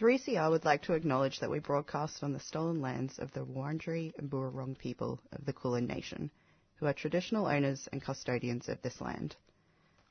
[0.00, 4.10] 3CR would like to acknowledge that we broadcast on the stolen lands of the Wurundjeri
[4.16, 6.30] and Burrung people of the Kulin Nation,
[6.76, 9.36] who are traditional owners and custodians of this land.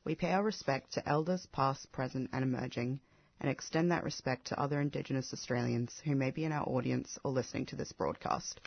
[0.03, 2.99] We pay our respect to elders past, present and emerging,
[3.39, 7.31] and extend that respect to other Indigenous Australians who may be in our audience or
[7.31, 8.61] listening to this broadcast.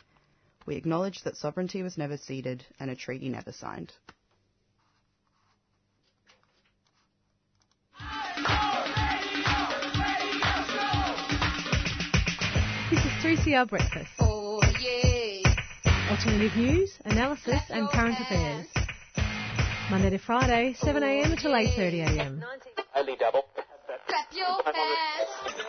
[0.67, 3.93] We acknowledge that sovereignty was never ceded and a treaty never signed.
[13.33, 14.11] 3CR Breakfast.
[14.21, 15.55] Oh yeah.
[16.11, 18.67] Alternative news, analysis and current affairs.
[19.91, 22.43] Monday to Friday, 7am until 8.30am.
[22.95, 23.47] Only double.
[24.07, 25.62] Clap your hands.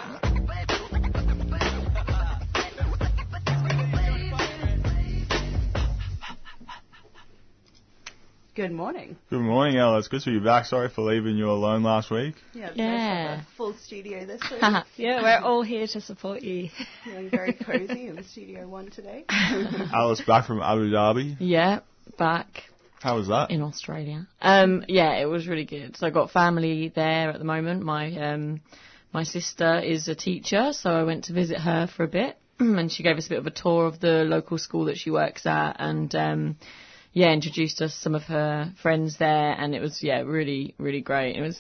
[8.55, 9.17] Good morning.
[9.31, 10.07] Good morning, Alice.
[10.07, 10.65] Good to be back.
[10.65, 12.35] Sorry for leaving you alone last week.
[12.53, 12.91] Yeah, Yeah.
[12.91, 14.61] nice have a full studio this week.
[14.95, 16.69] yeah, we're all here to support you.
[17.03, 19.25] Feeling very cozy in Studio One today.
[19.29, 21.35] Alice back from Abu Dhabi.
[21.39, 21.79] Yeah,
[22.19, 22.65] back
[23.01, 23.49] How was that?
[23.49, 24.27] in Australia.
[24.39, 25.97] Um, yeah, it was really good.
[25.97, 27.81] So I got family there at the moment.
[27.81, 28.61] My um,
[29.11, 32.91] my sister is a teacher, so I went to visit her for a bit, and
[32.91, 35.47] she gave us a bit of a tour of the local school that she works
[35.47, 36.55] at, and um,
[37.13, 41.35] yeah, introduced us some of her friends there, and it was yeah, really really great.
[41.35, 41.59] It was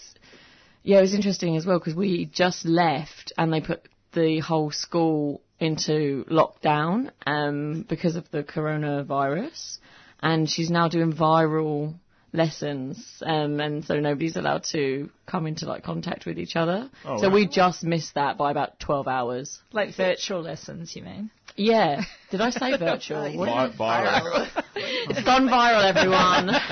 [0.81, 4.71] yeah, it was interesting as well because we just left and they put the whole
[4.71, 9.77] school into lockdown um, because of the coronavirus,
[10.21, 11.95] and she's now doing viral
[12.33, 16.89] lessons, um, and so nobody's allowed to come into like contact with each other.
[17.05, 17.35] Oh, so wow.
[17.35, 19.61] we just missed that by about twelve hours.
[19.71, 21.29] Like virtual lessons, you mean?
[21.55, 22.01] Yeah,
[22.31, 23.37] did I say virtual?
[23.37, 24.63] What Vi- did viral.
[24.75, 26.55] It's gone viral, everyone.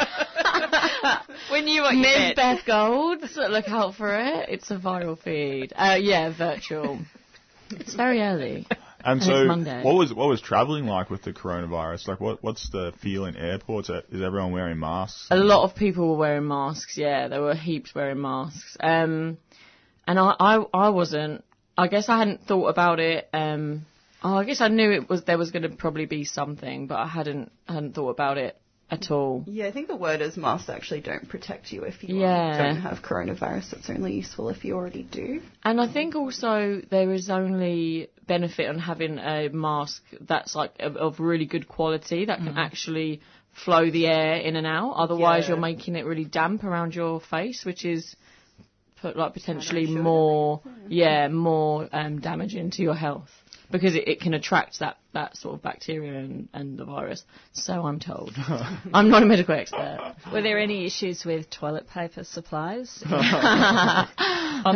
[1.52, 2.18] We knew what you Ms.
[2.18, 2.36] meant.
[2.38, 4.48] Beth Gold, look out for it.
[4.50, 5.74] It's a viral feed.
[5.76, 7.00] Uh, yeah, virtual.
[7.72, 8.66] It's very early.
[9.04, 12.08] And And so, what was what was travelling like with the coronavirus?
[12.08, 13.90] Like, what what's the feel in airports?
[13.90, 15.28] Uh, Is everyone wearing masks?
[15.32, 16.98] A lot of people were wearing masks.
[16.98, 18.78] Yeah, there were heaps wearing masks.
[18.80, 19.38] Um,
[20.08, 21.44] and I, I, I wasn't.
[21.78, 23.28] I guess I hadn't thought about it.
[23.34, 23.86] Um,
[24.24, 26.98] oh, I guess I knew it was there was going to probably be something, but
[27.00, 28.58] I hadn't hadn't thought about it
[28.90, 29.44] at all.
[29.48, 32.58] Yeah, I think the word is masks actually don't protect you if you Yeah.
[32.58, 33.74] don't have coronavirus.
[33.74, 35.42] It's only useful if you already do.
[35.64, 40.98] And I think also there is only benefit on having a mask that's like of,
[40.98, 43.22] of really good quality that can actually
[43.64, 44.92] flow the air in and out.
[44.92, 45.50] Otherwise, Yeah.
[45.52, 48.16] you're making it really damp around your face, which is
[49.02, 50.02] put like potentially sure.
[50.02, 53.30] more, yeah, more um, damaging to your health
[53.72, 57.24] because it, it can attract that that sort of bacteria and, and the virus.
[57.54, 58.34] So I'm told.
[58.94, 60.16] I'm not a medical expert.
[60.32, 64.08] Were there any issues with toilet paper supplies on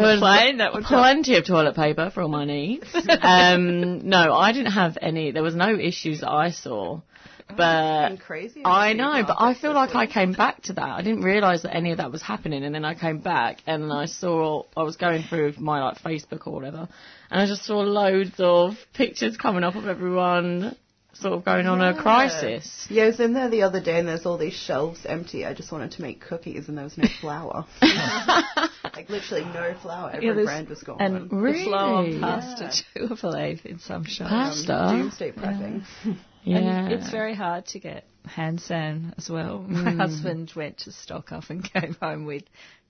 [0.01, 0.57] the plane?
[0.57, 2.87] That would plenty of toilet paper for all my needs.
[3.21, 5.31] um, no, I didn't have any.
[5.31, 7.01] There was no issues I saw.
[7.47, 10.89] Oh, but crazy I know, but I feel like I came back to that.
[10.89, 13.93] I didn't realise that any of that was happening, and then I came back and
[13.93, 16.87] I saw I was going through my like Facebook or whatever,
[17.29, 20.75] and I just saw loads of pictures coming up of everyone
[21.13, 22.87] sort of going on a crisis.
[22.89, 25.45] Yeah, I was in there the other day and there's all these shelves empty.
[25.45, 27.65] I just wanted to make cookies and there was no flour.
[27.81, 30.11] like literally no flour.
[30.11, 30.97] Every Yeah, brand was gone.
[30.99, 31.59] and Really?
[31.59, 32.19] the flow on Yeah.
[32.19, 34.29] pasta too, I believe, in some shops.
[34.29, 34.89] Pasta.
[34.97, 35.83] Doomsday prepping.
[36.05, 36.13] Yeah,
[36.45, 39.59] And it's very hard to get hand san as well.
[39.67, 39.97] My Mm.
[39.97, 42.43] husband went to stock up and came home with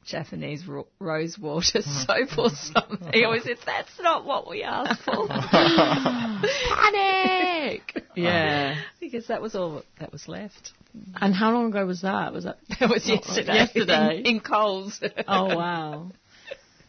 [0.05, 3.09] Japanese ro- rose water soap or something.
[3.13, 5.27] He always says, that's not what we asked for.
[6.47, 8.03] panic.
[8.15, 8.75] yeah.
[8.99, 10.73] because that was all that was left.
[11.19, 12.33] And how long ago was that?
[12.33, 13.55] Was that That was yesterday.
[13.55, 14.19] Yesterday.
[14.19, 15.01] In, in Coles.
[15.27, 16.11] Oh wow.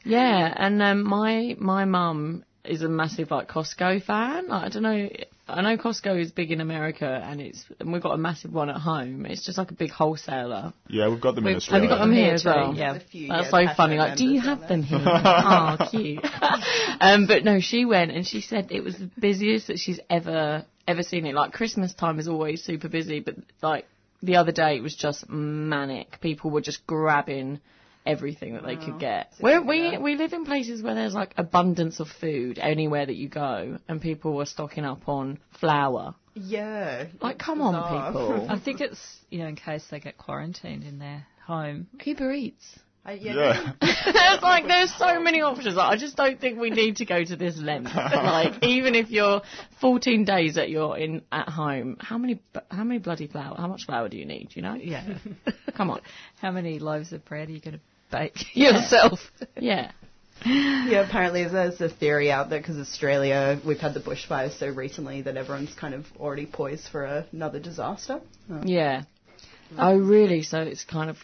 [0.04, 4.48] Yeah, and um, my my mum is a massive like Costco fan.
[4.48, 5.08] Like, I don't know.
[5.48, 8.68] I know Costco is big in America, and it's and we've got a massive one
[8.68, 9.26] at home.
[9.26, 10.72] It's just like a big wholesaler.
[10.88, 11.88] Yeah, we've got them in We've- Australia.
[11.88, 12.74] Have you got them here as too, well?
[12.74, 12.98] yeah.
[13.10, 13.96] Few, That's yeah, so funny.
[13.96, 15.00] Like, do you members have down them here?
[15.06, 16.24] oh, cute.
[17.00, 20.64] um, but no, she went and she said it was the busiest that she's ever
[20.88, 21.34] ever seen it.
[21.34, 23.86] Like Christmas time is always super busy, but like
[24.22, 26.20] the other day it was just manic.
[26.20, 27.60] People were just grabbing
[28.06, 29.32] everything that they could get.
[29.40, 33.28] Where we we live in places where there's like abundance of food anywhere that you
[33.28, 36.14] go, and people were stocking up on flour.
[36.34, 37.06] Yeah.
[37.20, 38.46] Like, it's come on, people.
[38.50, 39.00] I think it's,
[39.30, 41.86] you know, in case they get quarantined in their home.
[42.04, 42.78] Uber Eats.
[43.06, 43.72] I, yeah, Yeah.
[44.12, 45.76] There's like there's so many options.
[45.76, 47.94] Like, I just don't think we need to go to this length.
[47.94, 49.42] like even if you're
[49.80, 53.54] 14 days that you're in at home, how many how many bloody flour?
[53.56, 54.56] How much flour do you need?
[54.56, 54.74] You know?
[54.74, 55.18] Yeah.
[55.76, 56.00] Come on.
[56.40, 57.80] How many loaves of bread are you going to
[58.10, 59.20] bake yourself?
[59.58, 59.92] Yeah.
[60.44, 65.22] Yeah, apparently there's a theory out there because Australia, we've had the bushfires so recently
[65.22, 68.20] that everyone's kind of already poised for another disaster.
[68.50, 69.02] Um, Yeah.
[69.76, 70.42] Oh, really?
[70.42, 71.16] So it's kind of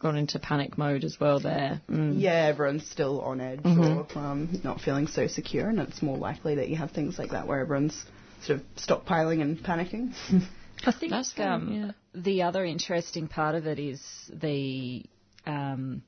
[0.00, 1.80] gone into panic mode as well there.
[1.90, 2.14] Mm.
[2.18, 4.14] Yeah, everyone's still on edge Mhm.
[4.14, 7.32] or um, not feeling so secure, and it's more likely that you have things like
[7.32, 8.06] that where everyone's
[8.42, 10.14] sort of stockpiling and panicking.
[10.86, 11.90] I think That's um, yeah.
[12.14, 14.00] the other interesting part of it is
[14.32, 15.04] the
[15.46, 16.02] um,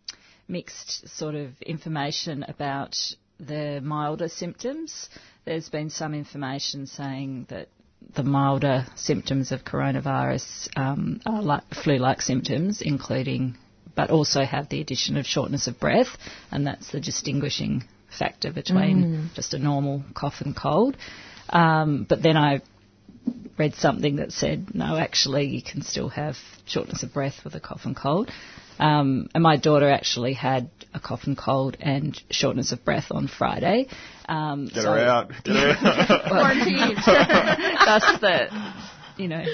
[0.48, 2.96] mixed sort of information about
[3.38, 5.08] the milder symptoms.
[5.44, 7.68] There's been some information saying that
[8.14, 13.56] the milder symptoms of coronavirus um, are like flu-like symptoms, including,
[13.94, 16.16] but also have the addition of shortness of breath,
[16.50, 17.84] and that's the distinguishing
[18.18, 20.96] factor between just a normal cough and cold.
[21.48, 22.60] Um, but then I
[23.58, 26.36] read something that said, no, actually, you can still have
[26.66, 28.30] shortness of breath with a cough and cold.
[28.78, 33.28] Um, and my daughter actually had a cough and cold and shortness of breath on
[33.28, 33.88] Friday.
[34.28, 35.30] Um, Get so- her out.
[35.44, 36.24] Get her out.
[36.28, 36.96] Quarantine.
[37.06, 38.74] That's the,
[39.16, 39.44] you know.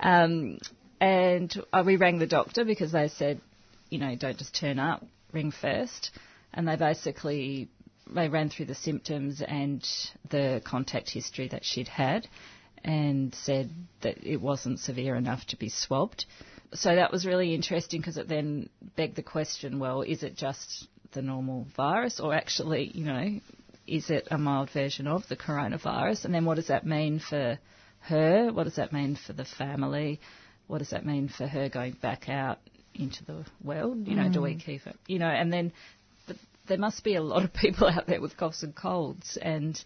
[0.00, 0.58] Um,
[1.00, 3.40] and uh, we rang the doctor because they said,
[3.88, 6.10] you know, don't just turn up, ring first.
[6.52, 7.68] And they basically
[8.14, 9.86] they ran through the symptoms and
[10.30, 12.26] the contact history that she'd had,
[12.84, 13.70] and said
[14.00, 16.24] that it wasn't severe enough to be swabbed.
[16.74, 20.86] So that was really interesting because it then begged the question: Well, is it just
[21.12, 23.40] the normal virus, or actually, you know,
[23.86, 26.24] is it a mild version of the coronavirus?
[26.24, 27.58] And then what does that mean for
[28.00, 28.52] her?
[28.52, 30.20] What does that mean for the family?
[30.66, 32.58] What does that mean for her going back out
[32.94, 34.06] into the world?
[34.06, 34.96] You know, do we keep it?
[35.06, 35.72] You know, and then
[36.26, 36.36] but
[36.66, 39.82] there must be a lot of people out there with coughs and colds, and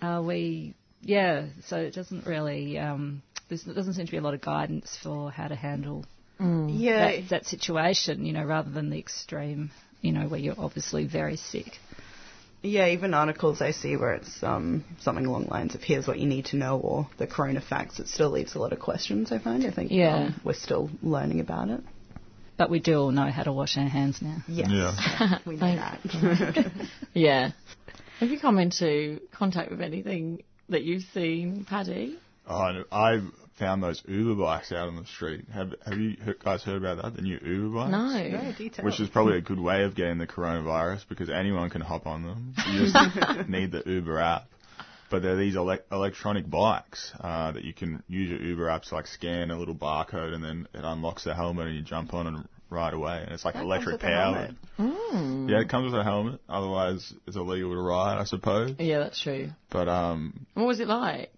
[0.00, 0.74] are we?
[1.02, 2.78] Yeah, so it doesn't really.
[2.78, 6.04] Um, there's, there doesn't seem to be a lot of guidance for how to handle
[6.38, 8.26] yeah, that, that situation.
[8.26, 9.70] You know, rather than the extreme.
[10.02, 11.78] You know, where you're obviously very sick.
[12.62, 12.88] yeah.
[12.88, 16.26] Even articles I see where it's um, something along the lines of "Here's what you
[16.26, 17.98] need to know" or the corona facts.
[17.98, 19.32] It still leaves a lot of questions.
[19.32, 19.64] I find.
[19.64, 20.16] I think Yeah.
[20.26, 21.80] um, we're still learning about it.
[22.58, 24.36] But we do all know how to wash our hands now.
[24.48, 25.38] Yes, Yeah.
[25.46, 26.72] we know that.
[27.14, 27.50] Yeah.
[28.20, 32.18] Have you come into contact with anything that you've seen, Paddy?
[32.46, 33.20] Oh, and I
[33.58, 35.46] found those Uber bikes out on the street.
[35.52, 37.16] Have Have you guys heard about that?
[37.16, 37.90] The new Uber bikes?
[37.90, 38.42] No.
[38.42, 38.84] no detail.
[38.84, 42.22] Which is probably a good way of getting the coronavirus because anyone can hop on
[42.22, 42.54] them.
[42.70, 44.46] You just need the Uber app.
[45.08, 48.94] But they're these ele- electronic bikes uh, that you can use your Uber app to
[48.96, 52.26] like scan a little barcode and then it unlocks the helmet and you jump on
[52.26, 53.22] and ride away.
[53.22, 54.56] And it's like That electric with a powered.
[54.78, 55.48] Mm.
[55.48, 56.40] Yeah, it comes with a helmet.
[56.48, 58.74] Otherwise, it's illegal to ride, I suppose.
[58.80, 59.50] Yeah, that's true.
[59.70, 61.30] But um, What was it like?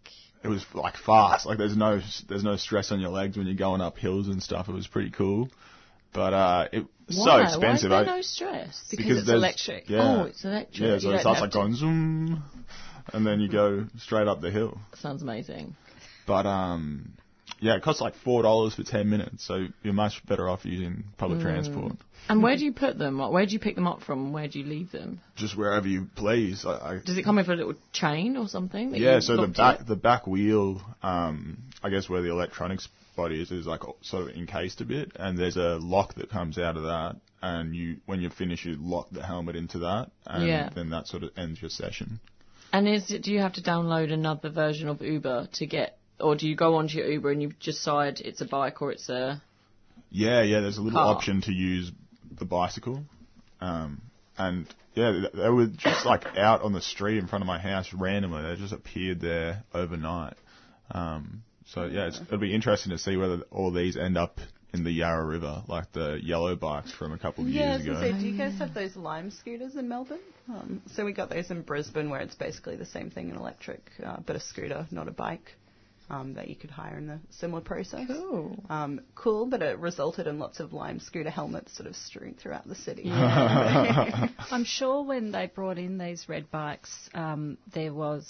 [0.42, 1.46] It was like fast.
[1.46, 4.42] Like there's no there's no stress on your legs when you're going up hills and
[4.42, 4.68] stuff.
[4.68, 5.48] It was pretty cool.
[6.12, 7.90] But uh, it was so expensive.
[7.90, 8.82] Why is there no stress?
[8.90, 9.88] Because it's electric.
[9.90, 10.22] Yeah.
[10.22, 10.80] Oh, it's electric.
[10.80, 12.42] Yeah, so it starts like to- going zoom,
[13.12, 14.78] and then you go straight up the hill.
[14.94, 15.76] Sounds amazing.
[16.26, 17.12] But um,
[17.60, 21.04] yeah, it costs like four dollars for ten minutes, so you're much better off using
[21.16, 21.92] public transport.
[22.28, 23.18] And where do you put them?
[23.18, 24.32] Where do you pick them up from?
[24.32, 25.20] Where do you leave them?
[25.36, 26.64] Just wherever you please.
[26.66, 28.94] I, I, Does it come with a little chain or something?
[28.94, 33.50] yeah, so the back the back wheel, um, I guess where the electronics body is,
[33.50, 36.84] is like sort of encased a bit, and there's a lock that comes out of
[36.84, 40.70] that, and you when you finish, you lock the helmet into that, and Yeah.
[40.74, 42.20] then that sort of ends your session.
[42.72, 46.36] And is it, do you have to download another version of Uber to get, or
[46.36, 49.42] do you go onto your Uber and you decide it's a bike or it's a?
[50.10, 50.60] Yeah, yeah.
[50.60, 51.14] There's a little Car.
[51.16, 51.90] option to use
[52.38, 53.04] the bicycle,
[53.60, 54.00] um,
[54.36, 57.92] and yeah, they were just like out on the street in front of my house
[57.92, 58.42] randomly.
[58.42, 60.34] They just appeared there overnight.
[60.90, 64.38] Um, so yeah, it's, it'll be interesting to see whether all these end up
[64.72, 67.86] in the Yarra River, like the yellow bikes from a couple of Yeah, years was
[67.86, 67.94] ago.
[67.94, 70.18] gonna say, do you guys have those Lime scooters in Melbourne?
[70.48, 73.80] Um, so we got those in Brisbane, where it's basically the same thing, an electric,
[74.04, 75.52] uh, but a scooter, not a bike,
[76.10, 78.06] um, that you could hire in the similar process.
[78.06, 78.56] Cool.
[78.70, 82.66] Um, cool, but it resulted in lots of Lime scooter helmets sort of strewn throughout
[82.66, 83.04] the city.
[83.12, 88.26] I'm sure when they brought in these red bikes, um, there was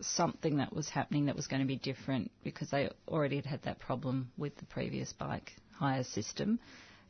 [0.00, 3.62] something that was happening that was going to be different because they already had had
[3.62, 6.58] that problem with the previous bike hire system.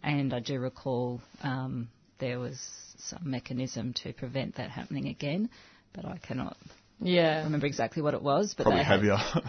[0.02, 2.58] And I do recall um, there was
[2.98, 5.50] some mechanism to prevent that happening again,
[5.92, 6.56] but I cannot
[7.00, 7.40] Yeah.
[7.40, 8.54] I remember exactly what it was.
[8.56, 9.18] But Probably they had- heavier.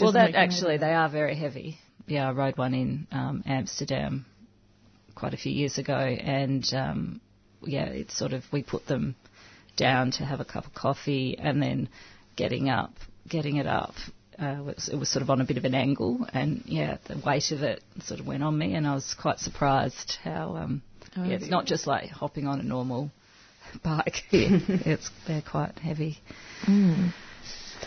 [0.00, 1.78] Well, that actually, they are very heavy.
[2.06, 4.24] Yeah, I rode one in um, Amsterdam
[5.16, 7.20] quite a few years ago, and um,
[7.62, 9.16] yeah, it's sort of we put them
[9.76, 11.88] down to have a cup of coffee, and then
[12.36, 12.92] getting up,
[13.28, 13.94] getting it up.
[14.38, 17.20] Uh, was, it was sort of on a bit of an angle, and yeah, the
[17.26, 20.82] weight of it sort of went on me, and I was quite surprised how um,
[21.16, 23.10] Oh, yeah, it's not just like hopping on a normal
[23.84, 24.60] bike here.
[24.68, 26.18] it's they're quite heavy.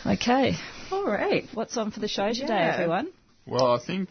[0.05, 0.55] Okay,
[0.91, 1.47] All right.
[1.53, 2.73] what's on for the show today, Yeah.
[2.73, 3.09] everyone?
[3.45, 4.09] Well, I think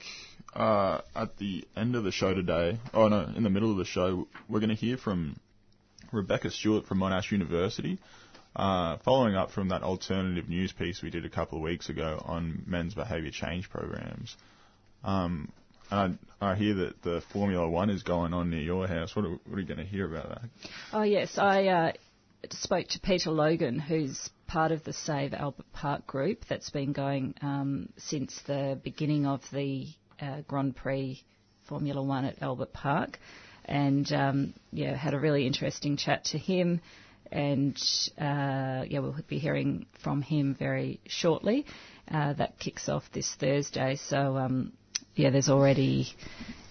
[0.54, 3.84] uh, at the end of the show today, oh no, in the middle of the
[3.84, 5.36] show, we're going to hear from
[6.12, 7.98] Rebecca Stewart from Monash University,
[8.54, 12.20] uh, following up from that alternative news piece we did a couple of weeks ago
[12.24, 14.36] on men's behaviour change programs.
[15.04, 15.52] Um, and
[15.92, 19.14] I, I hear that the Formula One is going on near your house.
[19.14, 20.42] What are, what are you going to hear about that?
[20.92, 21.92] Oh yes, I uh,
[22.50, 27.34] spoke to Peter Logan, who's part of the Save Albert Park group that's been going
[27.42, 29.86] um, since the beginning of the
[30.20, 31.22] uh, Grand Prix
[31.68, 33.18] Formula One at Albert Park,
[33.66, 36.80] and um, yeah, had a really interesting chat to him.
[37.30, 37.78] And
[38.18, 41.64] uh, yeah, we'll be hearing from him very shortly.
[42.10, 44.72] Uh, that kicks off this Thursday, so um,
[45.14, 46.08] yeah, there's already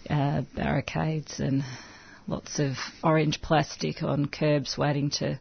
[0.10, 1.64] uh, barricades and
[2.28, 5.40] lots of orange plastic on curbs waiting to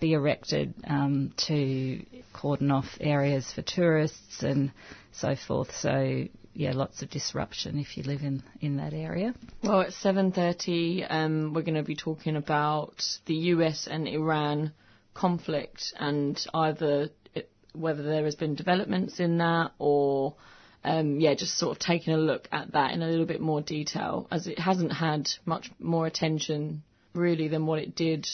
[0.00, 4.72] be erected um, to cordon off areas for tourists and
[5.12, 5.74] so forth.
[5.76, 9.34] So yeah, lots of disruption if you live in, in that area.
[9.62, 14.72] Well, at 7:30, um, we're going to be talking about the US and Iran
[15.14, 20.34] conflict and either it, whether there has been developments in that or
[20.84, 23.60] um, yeah, just sort of taking a look at that in a little bit more
[23.60, 26.82] detail, as it hasn't had much more attention
[27.12, 28.26] really than what it did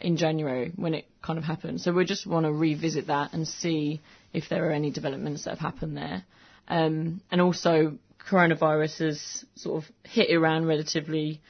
[0.00, 1.80] in January when it kind of happened.
[1.80, 4.00] So we just want to revisit that and see
[4.32, 6.24] if there are any developments that have happened there.
[6.68, 11.40] Um, and also, coronavirus has sort of hit Iran relatively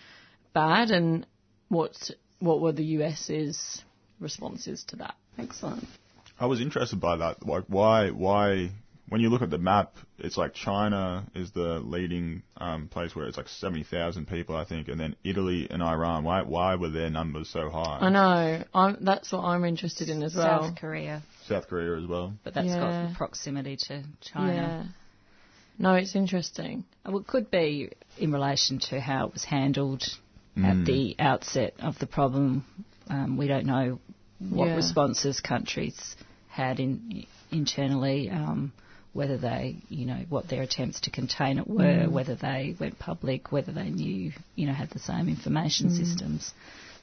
[0.54, 1.26] bad, and
[1.68, 3.82] what what were the US's
[4.18, 5.14] responses to that?
[5.38, 5.84] Excellent.
[6.38, 7.46] I was interested by that.
[7.46, 8.70] Like, why, why,
[9.10, 13.26] when you look at the map, it's like China is the leading um, place where
[13.26, 16.24] it's like 70,000 people, I think, and then Italy and Iran.
[16.24, 17.98] Why, why were their numbers so high?
[18.00, 18.64] I know.
[18.72, 20.68] I'm, that's what I'm interested in as well.
[20.68, 22.32] South Korea, South Korea as well.
[22.44, 23.08] but that's Yeah.
[23.08, 24.54] got proximity to China.
[24.54, 24.84] Yeah.
[25.78, 26.84] No, it's interesting.
[27.04, 30.04] Well, it could be in relation to how it was handled
[30.56, 30.64] Mm.
[30.64, 32.64] at the outset of the problem.
[33.08, 34.00] Um, we don't know
[34.40, 34.74] what Yeah.
[34.76, 36.16] responses countries
[36.48, 38.72] had in, internally, um,
[39.12, 42.10] whether they, you know, what their attempts to contain it were, Mm.
[42.10, 45.96] whether they went public, whether they knew, you know, had the same information Mm.
[45.96, 46.54] systems.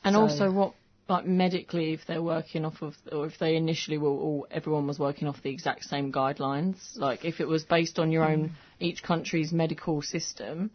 [0.04, 0.74] And So- also, what
[1.10, 5.00] like medically, if they're working off of, or if they initially were all, everyone was
[5.00, 6.76] working off the exact same guidelines.
[6.98, 10.70] Like if it was based on your own each country's medical system,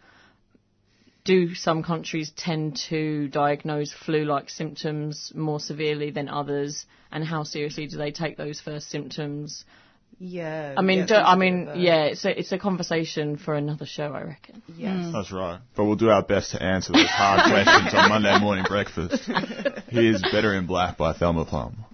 [1.25, 6.87] do some countries tend to diagnose flu-like symptoms more severely than others?
[7.12, 9.65] And how seriously do they take those first symptoms?
[10.25, 10.75] Yeah.
[10.76, 13.37] I mean, yeah, do, there's I a mean, of yeah, it's a, it's a conversation
[13.37, 14.62] for another show, I reckon.
[14.76, 15.12] Yes.
[15.12, 15.59] That's right.
[15.76, 19.29] But we'll do our best to answer those hard questions on Monday morning breakfast.
[19.88, 21.85] Here's Better in Blak by Thelma Plum.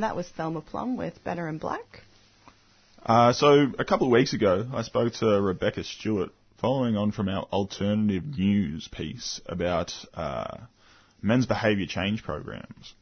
[0.00, 1.84] And that was Thelma Plum with Better in Blak.
[3.04, 7.28] Uh, so a couple of weeks ago, I spoke to Rebecca Stewart, following on from
[7.28, 10.56] our alternative news piece about uh,
[11.20, 12.94] men's behaviour change programs.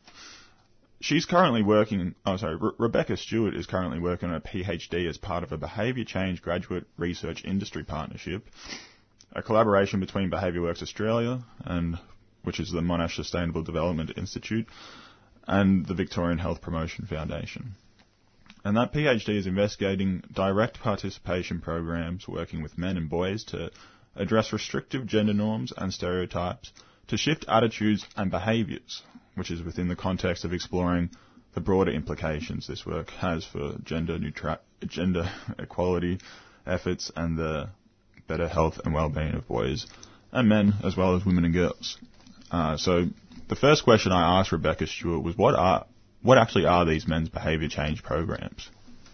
[1.01, 2.17] She's currently working.
[2.27, 2.57] Oh, sorry.
[2.57, 6.43] Re- Rebecca Stewart is currently working on a PhD as part of a behaviour change
[6.43, 8.45] graduate research industry partnership,
[9.33, 11.97] a collaboration between Behaviour Works Australia and
[12.43, 14.67] which is the Monash Sustainable Development Institute
[15.49, 17.73] and the Victorian Health Promotion Foundation.
[18.65, 23.71] And that PhD is investigating direct participation programs working with men and boys to
[24.15, 26.71] address restrictive gender norms and stereotypes,
[27.07, 29.03] to shift attitudes and behaviours,
[29.37, 31.09] which is within the context of exploring
[31.55, 36.19] the broader implications this work has for gender neutra- gender equality
[36.67, 37.71] efforts and the
[38.27, 39.87] better health and well-being of boys
[40.31, 41.97] and men as well as women and girls.
[42.51, 43.07] Uh, so
[43.49, 45.87] the first question I asked Rebecca Stewart was what are
[46.23, 48.71] what actually are these men's behaviour change programs?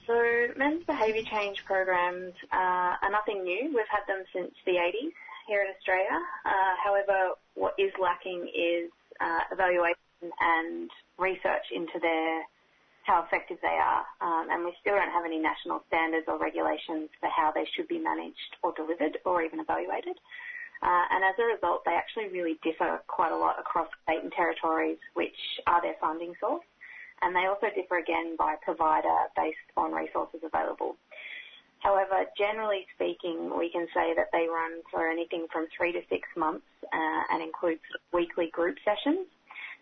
[0.07, 0.15] So
[0.57, 3.73] men's behaviour change programs uh, are nothing new.
[3.75, 5.13] We've had them since the 80s
[5.47, 6.19] here in Australia.
[6.45, 9.97] Uh, however, what is lacking is uh, evaluation
[10.41, 12.43] and research into their
[13.05, 17.11] how effective they are, um, and we still don't have any national standards or regulations
[17.21, 20.17] for how they should be managed or delivered or even evaluated.
[20.85, 24.31] Uh, and as a result, they actually really differ quite a lot across state and
[24.33, 26.65] territories, which are their funding source.
[27.23, 30.97] And they also differ again by provider based on resources available.
[31.81, 36.29] However, generally speaking, we can say that they run for anything from three to six
[36.37, 37.79] months uh, and include
[38.13, 39.27] weekly group sessions.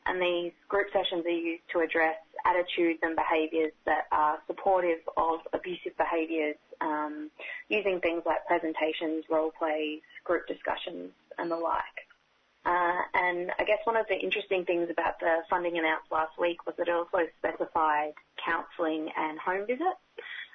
[0.06, 5.40] And these group sessions are used to address attitudes and behaviours that are supportive of
[5.52, 7.30] abusive behaviours um,
[7.68, 12.06] using things like presentations, role plays, group discussions, and the like.
[12.64, 16.64] Uh, and I guess one of the interesting things about the funding announced last week
[16.64, 18.12] was that it also specified
[18.44, 19.98] counselling and home visits,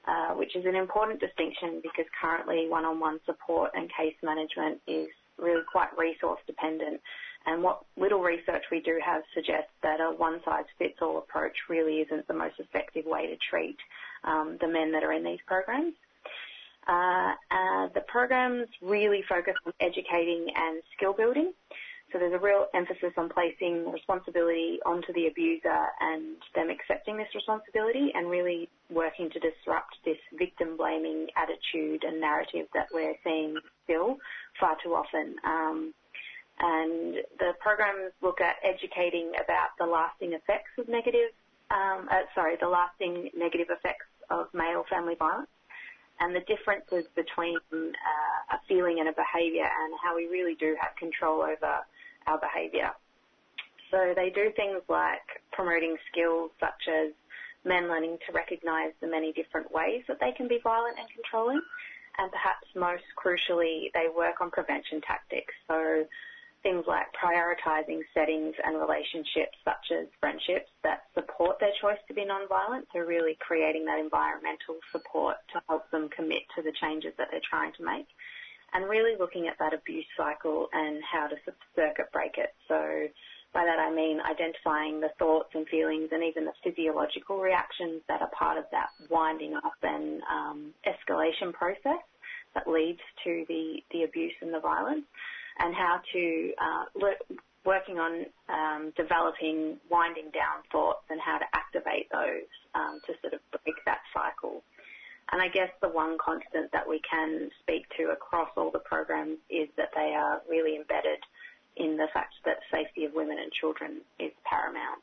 [0.07, 5.63] uh, which is an important distinction because currently one-on-one support and case management is really
[5.69, 7.01] quite resource dependent.
[7.47, 12.33] And what little research we do have suggests that a one-size-fits-all approach really isn't the
[12.33, 13.77] most effective way to treat
[14.25, 15.93] um, the men that are in these programs.
[16.87, 21.53] Uh, uh, the programs really focus on educating and skill building.
[22.11, 27.27] So there's a real emphasis on placing responsibility onto the abuser and them accepting this
[27.35, 33.55] responsibility and really working to disrupt this victim blaming attitude and narrative that we're seeing
[33.83, 34.17] still
[34.57, 35.35] far too often.
[35.43, 35.93] Um,
[36.59, 41.31] and the programs look at educating about the lasting effects of negative,
[41.71, 45.49] um, uh, sorry, the lasting negative effects of male family violence
[46.19, 50.75] and the differences between uh, a feeling and a behaviour and how we really do
[50.81, 51.85] have control over
[52.25, 52.91] our behaviour.
[53.91, 57.13] So they do things like promoting skills such as
[57.63, 61.61] men learning to recognise the many different ways that they can be violent and controlling.
[62.17, 65.53] And perhaps most crucially, they work on prevention tactics.
[65.67, 66.05] So
[66.67, 72.25] things like prioritising settings and relationships such as friendships that support their choice to be
[72.25, 72.85] non-violent.
[72.91, 77.49] So really creating that environmental support to help them commit to the changes that they're
[77.49, 78.07] trying to make
[78.73, 81.37] and really looking at that abuse cycle and how to
[81.73, 82.51] circuit break it.
[82.67, 83.07] So
[83.53, 88.21] by that I mean identifying the thoughts and feelings and even the physiological reactions that
[88.21, 92.03] are part of that winding up and um, escalation process
[92.55, 95.05] that leads to the, the abuse and the violence
[95.59, 96.85] and how to uh,
[97.65, 103.33] working on um, developing winding down thoughts and how to activate those um, to sort
[103.33, 104.63] of break that cycle.
[105.31, 109.37] And I guess the one constant that we can speak to across all the programs
[109.49, 111.19] is that they are really embedded
[111.75, 115.01] in the fact that safety of women and children is paramount.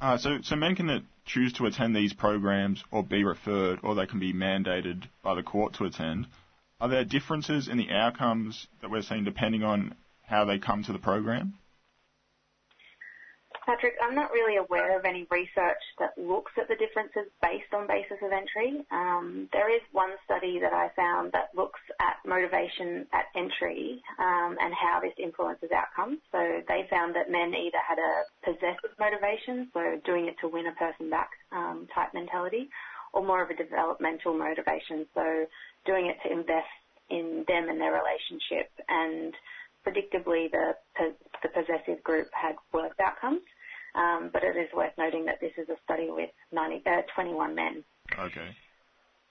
[0.00, 4.06] Uh, so, so men can choose to attend these programs or be referred, or they
[4.06, 6.26] can be mandated by the court to attend.
[6.80, 10.92] Are there differences in the outcomes that we're seeing depending on how they come to
[10.92, 11.54] the program?
[13.66, 17.86] Patrick, I'm not really aware of any research that looks at the differences based on
[17.86, 18.80] basis of entry.
[18.90, 24.56] Um, there is one study that I found that looks at motivation at entry um,
[24.60, 26.18] and how this influences outcomes.
[26.32, 30.66] So they found that men either had a possessive motivation, so doing it to win
[30.66, 32.70] a person back um, type mentality,
[33.12, 35.46] or more of a developmental motivation, so
[35.86, 36.68] doing it to invest
[37.08, 38.70] in them and their relationship.
[38.88, 39.34] And
[39.86, 40.74] predictably, the
[41.42, 43.42] the possessive group had worse outcomes.
[43.94, 47.56] Um, but it is worth noting that this is a study with 90, uh, 21
[47.56, 47.84] men.
[48.16, 48.54] Okay.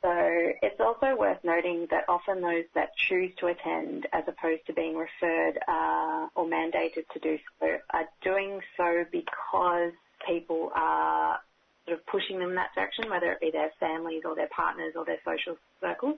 [0.02, 4.74] So it's also worth noting that often those that choose to attend, as opposed to
[4.74, 9.92] being referred uh, or mandated to do so, are doing so because
[10.26, 11.40] people are
[11.90, 14.94] sort of pushing them in that direction, whether it be their families or their partners
[14.96, 16.18] or their social circles.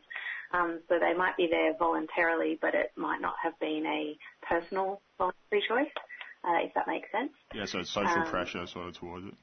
[0.53, 5.01] Um, so they might be there voluntarily, but it might not have been a personal
[5.17, 5.93] voluntary choice,
[6.43, 7.31] uh, if that makes sense.
[7.53, 9.33] Yeah, so it's social Um, pressure sort of towards it.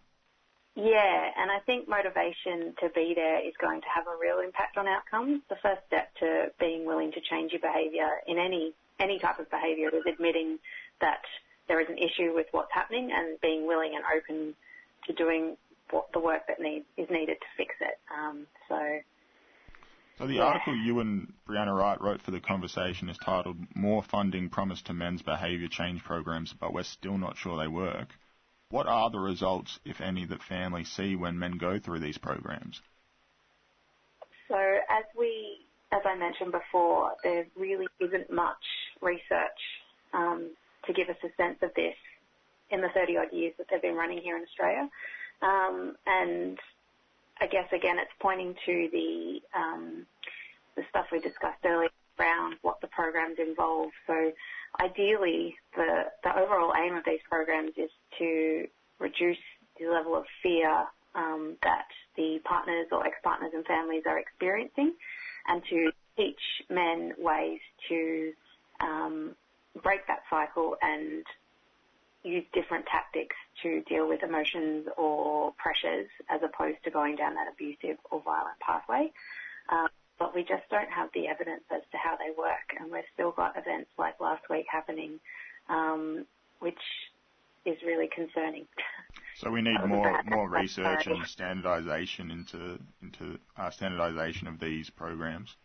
[0.74, 4.76] Yeah, and I think motivation to be there is going to have a real impact
[4.76, 5.42] on outcomes.
[5.48, 9.48] The first step to being willing to change your behaviour in any any type of
[9.50, 10.58] behaviour is admitting
[11.00, 11.22] that
[11.68, 14.54] there is an issue with what's happening and being willing and open
[15.06, 15.56] to doing
[15.90, 17.98] what the work that need, is needed to fix it.
[18.14, 19.00] Um, so
[20.18, 20.46] So the Yeah.
[20.46, 24.92] article you and Brianna Wright wrote for the conversation is titled "More Funding Promised to
[24.92, 28.08] Men's Behaviour Change Programs, but We're Still Not Sure They Work."
[28.70, 32.82] What are the results, if any, that families see when men go through these programs?
[34.48, 38.64] So as we, as I mentioned before, there really isn't much
[39.00, 39.60] research
[40.12, 40.50] um,
[40.86, 41.94] to give us a sense of this
[42.70, 44.88] in the 30 odd years that they've been running here in Australia.
[45.42, 46.58] Um, and
[47.40, 50.06] I guess again, it's pointing to the um,
[50.76, 53.90] the stuff we discussed earlier around what the programs involve.
[54.06, 54.32] So
[54.80, 58.66] ideally, the the overall aim of these programs is to
[58.98, 59.38] reduce
[59.78, 64.94] the level of fear um, that the partners or ex-partners and families are experiencing,
[65.46, 68.32] and to teach men ways to
[69.82, 71.24] break that cycle and
[72.24, 77.46] use different tactics to deal with emotions or pressures as opposed to going down that
[77.52, 79.10] abusive or violent pathway.
[79.68, 83.04] Um, but we just don't have the evidence as to how they work, and we've
[83.14, 85.20] still got events like last week happening,
[85.68, 86.26] um,
[86.58, 86.80] which
[87.64, 88.66] is really concerning.
[89.36, 94.90] So we need a more more research and standardisation into into uh, standardisation of these
[94.90, 95.56] programs.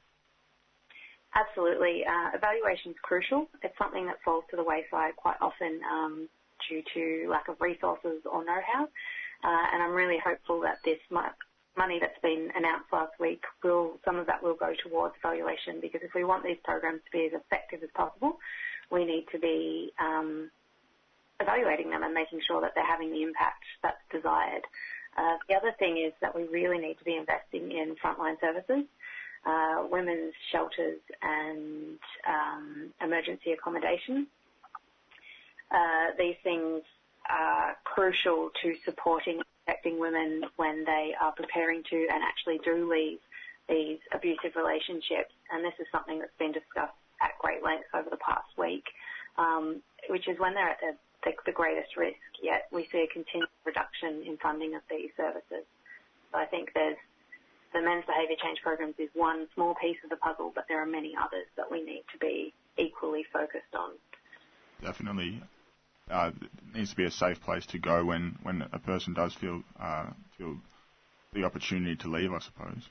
[1.35, 2.05] Absolutely.
[2.05, 3.47] Uh, evaluation is crucial.
[3.63, 6.29] It's something that falls to the wayside quite often um,
[6.69, 8.83] due to lack of resources or know-how.
[9.43, 11.35] Uh, and I'm really hopeful that this mo-
[11.77, 16.01] money that's been announced last week will, some of that will go towards evaluation because
[16.03, 18.37] if we want these programs to be as effective as possible,
[18.91, 20.49] we need to be um,
[21.39, 24.63] evaluating them and making sure that they're having the impact that's desired.
[25.17, 28.85] Uh, the other thing is that we really need to be investing in frontline services
[29.45, 34.27] uh, women's shelters and um, emergency accommodation.
[35.71, 36.81] Uh, these things
[37.29, 42.89] are crucial to supporting and protecting women when they are preparing to and actually do
[42.89, 43.19] leave
[43.69, 45.33] these abusive relationships.
[45.51, 48.83] And this is something that's been discussed at great length over the past week,
[49.37, 52.19] um, which is when they're at the, the, the greatest risk.
[52.41, 55.63] Yet we see a continued reduction in funding of these services.
[56.31, 56.97] So I think there's
[57.73, 60.85] the men's behaviour change programs is one small piece of the puzzle, but there are
[60.85, 63.91] many others that we need to be equally focused on.
[64.81, 65.41] Definitely,
[66.09, 69.33] uh, it needs to be a safe place to go when when a person does
[69.33, 70.57] feel uh, feel
[71.33, 72.31] the opportunity to leave.
[72.33, 72.89] I suppose.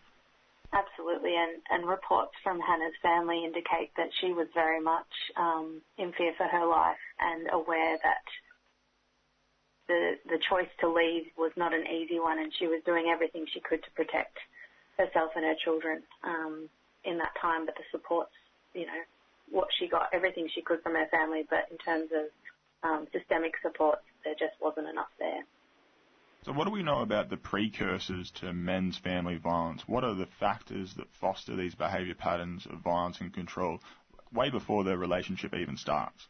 [0.73, 6.13] Absolutely, and, and reports from Hannah's family indicate that she was very much um, in
[6.13, 8.25] fear for her life and aware that
[9.87, 13.47] the the choice to leave was not an easy one, and she was doing everything
[13.53, 14.39] she could to protect
[14.97, 16.69] herself and her children um,
[17.05, 17.67] in that time.
[17.67, 18.33] But the supports,
[18.73, 19.03] you know,
[19.51, 22.33] what she got, everything she could from her family, but in terms of
[22.83, 25.43] um, systemic supports, there just wasn't enough there.
[26.45, 29.87] So, what do we know about the precursors to men's family violence?
[29.87, 33.79] What are the factors that foster these behaviour patterns of violence and control
[34.33, 36.27] way before the relationship even starts?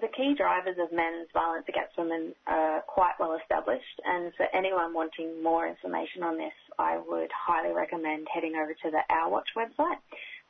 [0.00, 4.94] The key drivers of men's violence against women are quite well established, and for anyone
[4.94, 9.48] wanting more information on this, I would highly recommend heading over to the Our Watch
[9.56, 9.98] website.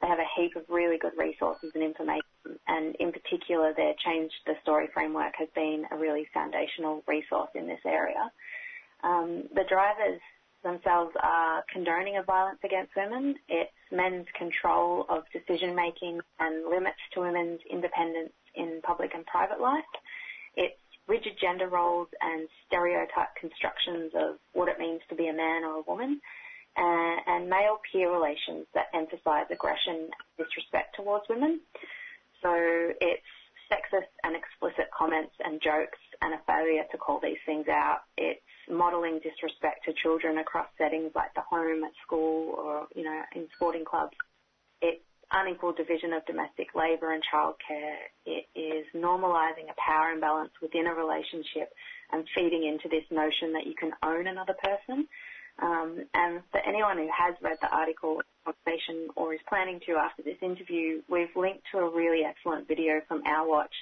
[0.01, 2.23] They have a heap of really good resources and information,
[2.67, 7.67] and in particular, their Change the Story framework has been a really foundational resource in
[7.67, 8.31] this area.
[9.05, 10.21] Um, the drivers
[10.63, 13.35] themselves are condoning of violence against women.
[13.49, 19.61] It's men's control of decision making and limits to women's independence in public and private
[19.61, 19.85] life.
[20.57, 20.77] It's
[21.09, 25.79] rigid gender roles and stereotype constructions of what it means to be a man or
[25.79, 26.21] a woman.
[26.75, 31.61] Uh, and male peer relations that emphasize aggression and disrespect towards women.
[32.43, 32.53] So
[33.01, 33.23] it's
[33.71, 38.01] sexist and explicit comments and jokes and a failure to call these things out.
[38.19, 43.23] It's modelling disrespect to children across settings like the home, at school, or you know
[43.35, 44.17] in sporting clubs.
[44.83, 45.03] It's
[45.33, 47.97] unequal division of domestic labour and childcare.
[48.27, 51.73] It is normalising a power imbalance within a relationship
[52.13, 55.09] and feeding into this notion that you can own another person.
[55.61, 60.23] Um, and for anyone who has read the article conversation or is planning to after
[60.23, 63.75] this interview, we've linked to a really excellent video from Our Watch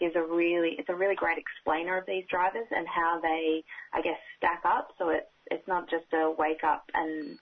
[0.00, 4.00] is a really it's a really great explainer of these drivers and how they I
[4.02, 4.92] guess stack up.
[4.98, 7.38] So it's it's not just a wake up and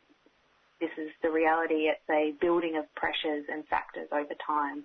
[0.81, 1.91] this is the reality.
[1.91, 4.85] It's a building of pressures and factors over time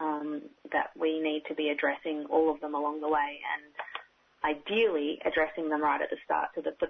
[0.00, 0.42] um,
[0.72, 5.68] that we need to be addressing all of them along the way and ideally addressing
[5.68, 6.86] them right at the start so that the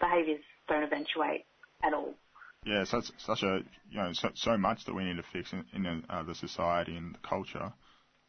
[0.00, 1.44] behaviours don't eventuate
[1.82, 2.14] at all.
[2.64, 5.64] Yeah, such such a you know so, so much that we need to fix in,
[5.74, 7.72] in uh, the society and the culture.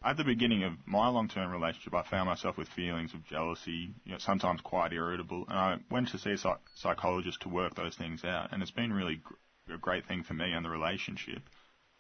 [0.04, 4.12] At the beginning of my long-term relationship, I found myself with feelings of jealousy, you
[4.12, 7.96] know, sometimes quite irritable, and I went to see a psych- psychologist to work those
[7.96, 11.50] things out, and it's been really gr- a great thing for me and the relationship.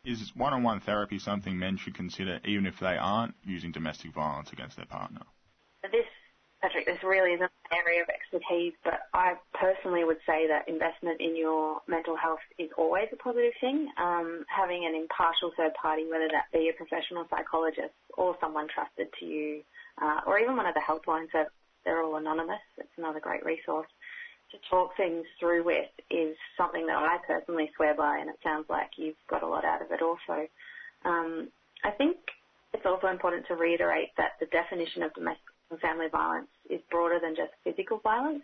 [0.03, 4.75] Is one-on-one therapy something men should consider, even if they aren't using domestic violence against
[4.75, 5.21] their partner?
[6.65, 11.21] Patrick, this really isn't an area of expertise, but I personally would say that investment
[11.21, 13.87] in your mental health is always a positive thing.
[14.01, 19.13] Um, having an impartial third party, whether that be a professional psychologist or someone trusted
[19.19, 19.61] to you,
[20.01, 21.49] uh, or even one of the helplines that
[21.83, 22.65] they're all anonymous.
[22.79, 23.87] It's another great resource
[24.49, 28.65] to talk things through with is something that I personally swear by, and it sounds
[28.69, 30.47] like you've got a lot out of it also.
[31.03, 31.49] Um,
[31.83, 32.17] I think
[32.73, 37.19] it's also important to reiterate that the definition of domestic and family violence is broader
[37.21, 38.43] than just physical violence.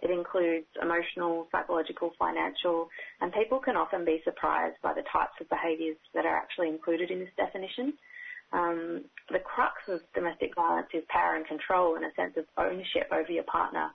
[0.00, 2.88] It includes emotional, psychological, financial,
[3.20, 7.10] and people can often be surprised by the types of behaviours that are actually included
[7.10, 7.94] in this definition.
[8.52, 13.08] Um, the crux of domestic violence is power and control and a sense of ownership
[13.12, 13.90] over your partner.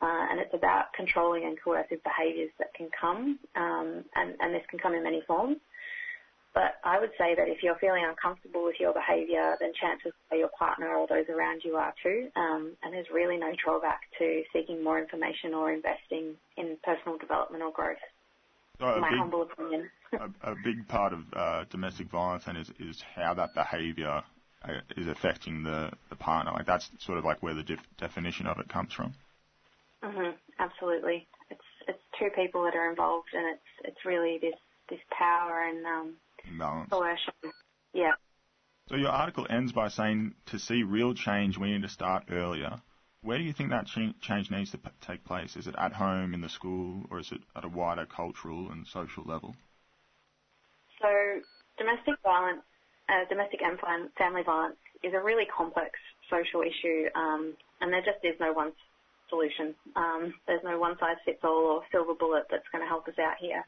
[0.00, 4.62] Uh, and it's about controlling and coercive behaviours that can come, um, and, and this
[4.70, 5.56] can come in many forms.
[6.58, 10.36] But I would say that if you're feeling uncomfortable with your behaviour, then chances are
[10.36, 12.30] your partner or those around you are too.
[12.34, 17.62] Um, and there's really no drawback to seeking more information or investing in personal development
[17.62, 18.02] or growth.
[18.80, 19.88] My big- humble opinion.
[20.18, 24.24] a, a big part of uh, domestic violence then is, is how that behaviour
[24.64, 26.50] uh, is affecting the, the partner.
[26.50, 29.14] Like that's sort of like where the def- definition of it comes from.
[30.02, 31.28] hmm absolutely.
[31.50, 34.58] It's it's two people that are involved, and it's it's really this
[34.90, 36.14] this power and um,
[36.46, 36.90] Imbalance.
[36.90, 37.32] coercion.
[37.92, 38.12] Yeah.
[38.88, 42.80] So your article ends by saying to see real change, we need to start earlier.
[43.22, 45.56] Where do you think that change needs to take place?
[45.56, 48.86] Is it at home, in the school, or is it at a wider cultural and
[48.86, 49.56] social level?
[51.02, 51.08] So
[51.76, 52.62] domestic violence,
[53.08, 53.78] uh, domestic and
[54.16, 55.98] family violence is a really complex
[56.30, 58.72] social issue, um, and there just is no one
[59.28, 59.74] solution.
[59.96, 63.18] Um, there's no one size fits all or silver bullet that's going to help us
[63.18, 63.64] out here.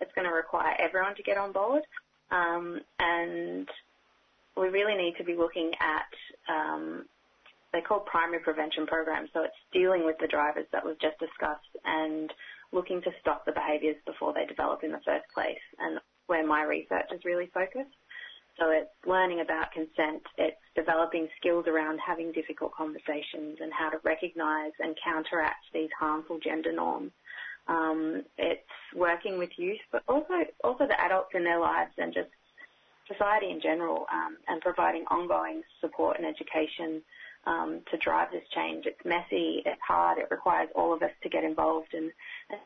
[0.00, 1.82] It's going to require everyone to get on board,
[2.34, 3.68] um, and
[4.56, 7.06] we really need to be looking at um,
[7.72, 9.30] they're called primary prevention programs.
[9.32, 12.32] So it's dealing with the drivers that we've just discussed and
[12.72, 15.58] looking to stop the behaviours before they develop in the first place.
[15.78, 17.94] And where my research is really focused.
[18.58, 20.22] So it's learning about consent.
[20.38, 26.38] It's developing skills around having difficult conversations and how to recognise and counteract these harmful
[26.38, 27.10] gender norms.
[27.66, 28.60] Um, it's
[28.94, 32.28] working with youth, but also also the adults in their lives and just
[33.08, 37.02] society in general, um, and providing ongoing support and education
[37.46, 38.86] um, to drive this change.
[38.86, 42.10] It's messy, it's hard, it requires all of us to get involved and,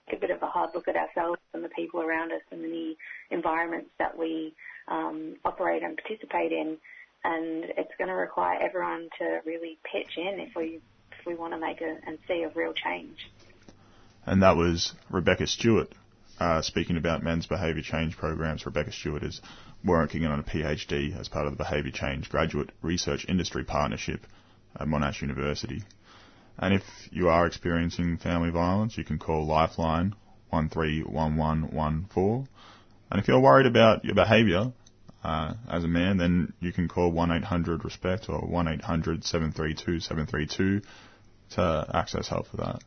[0.09, 2.63] take a bit of a hard look at ourselves and the people around us and
[2.65, 2.97] the
[3.31, 4.53] environments that we
[4.89, 6.77] um, operate and participate in.
[7.25, 10.81] And it's going to require everyone to really pitch in if we
[11.19, 13.29] if we want to make a and see a real change.
[14.27, 15.93] And that was Rebecca Stewart
[16.41, 18.65] uh, speaking about men's behaviour change programs.
[18.65, 19.41] Rebecca Stewart is
[19.85, 24.27] working on a PhD as part of the Behaviour Change Graduate Research Industry Partnership
[24.79, 25.83] at Monash University.
[26.59, 30.15] And if you are experiencing family violence, you can call Lifeline
[30.51, 32.49] 131114.
[33.11, 34.73] And if you're worried about your behaviour
[35.23, 40.85] uh, as a man, then you can call 1-800-RESPECT or 1-800-732-732
[41.51, 42.83] to access help for that.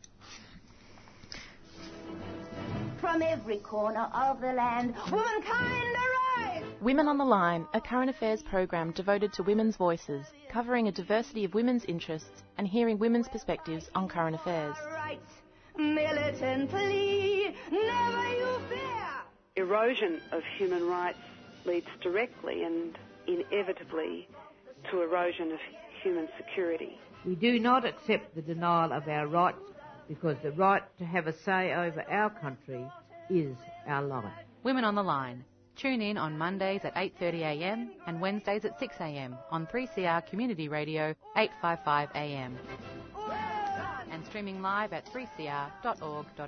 [3.12, 5.96] From every corner of the land, womankind
[6.38, 6.64] arise!
[6.80, 11.44] Women on the Line, a current affairs program devoted to women's voices, covering a diversity
[11.44, 14.74] of women's interests and hearing women's perspectives on current affairs.
[15.76, 19.08] Militantly, never you fear!
[19.56, 21.18] erosion of human rights
[21.66, 24.26] leads directly and inevitably
[24.90, 25.58] to erosion of
[26.02, 26.98] human security.
[27.26, 29.60] We do not accept the denial of our rights
[30.08, 32.86] because the right to have a say over our country
[33.32, 34.24] is our life.
[34.62, 35.44] Women on the Line.
[35.76, 42.56] Tune in on Mondays at 8.30am and Wednesdays at 6am on 3CR Community Radio 855am.
[44.10, 46.42] And streaming live at 3cr.org.au.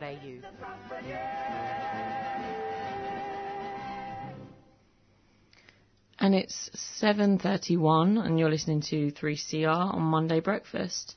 [6.24, 6.70] and it's
[7.02, 11.16] 7:31 and you're listening to 3CR on Monday Breakfast.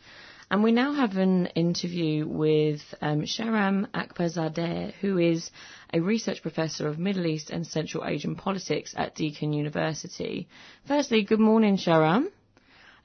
[0.50, 5.52] And we now have an interview with um, Shahram Akbarzadeh, who is
[5.94, 10.48] a research professor of Middle East and Central Asian politics at Deakin University.
[10.88, 12.28] Firstly, good morning, Shahram.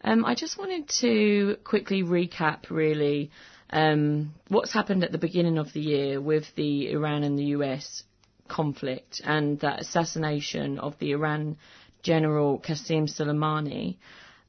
[0.04, 3.32] Um, I just wanted to quickly recap, really,
[3.70, 8.04] um, what's happened at the beginning of the year with the Iran and the US
[8.46, 11.56] conflict and that assassination of the Iran
[12.02, 13.96] general Qasem Soleimani.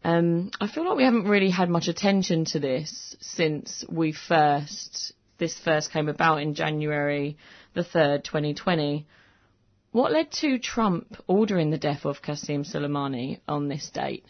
[0.04, 5.14] Um, I feel like we haven't really had much attention to this since we first
[5.38, 7.38] this first came about in January
[7.74, 9.06] the third, 2020.
[9.92, 14.26] What led to Trump ordering the death of Qasem Soleimani on this date?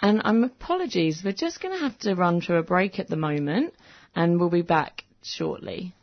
[0.00, 3.16] And I'm apologies, we're just going to have to run to a break at the
[3.16, 3.74] moment,
[4.16, 5.94] and we'll be back shortly.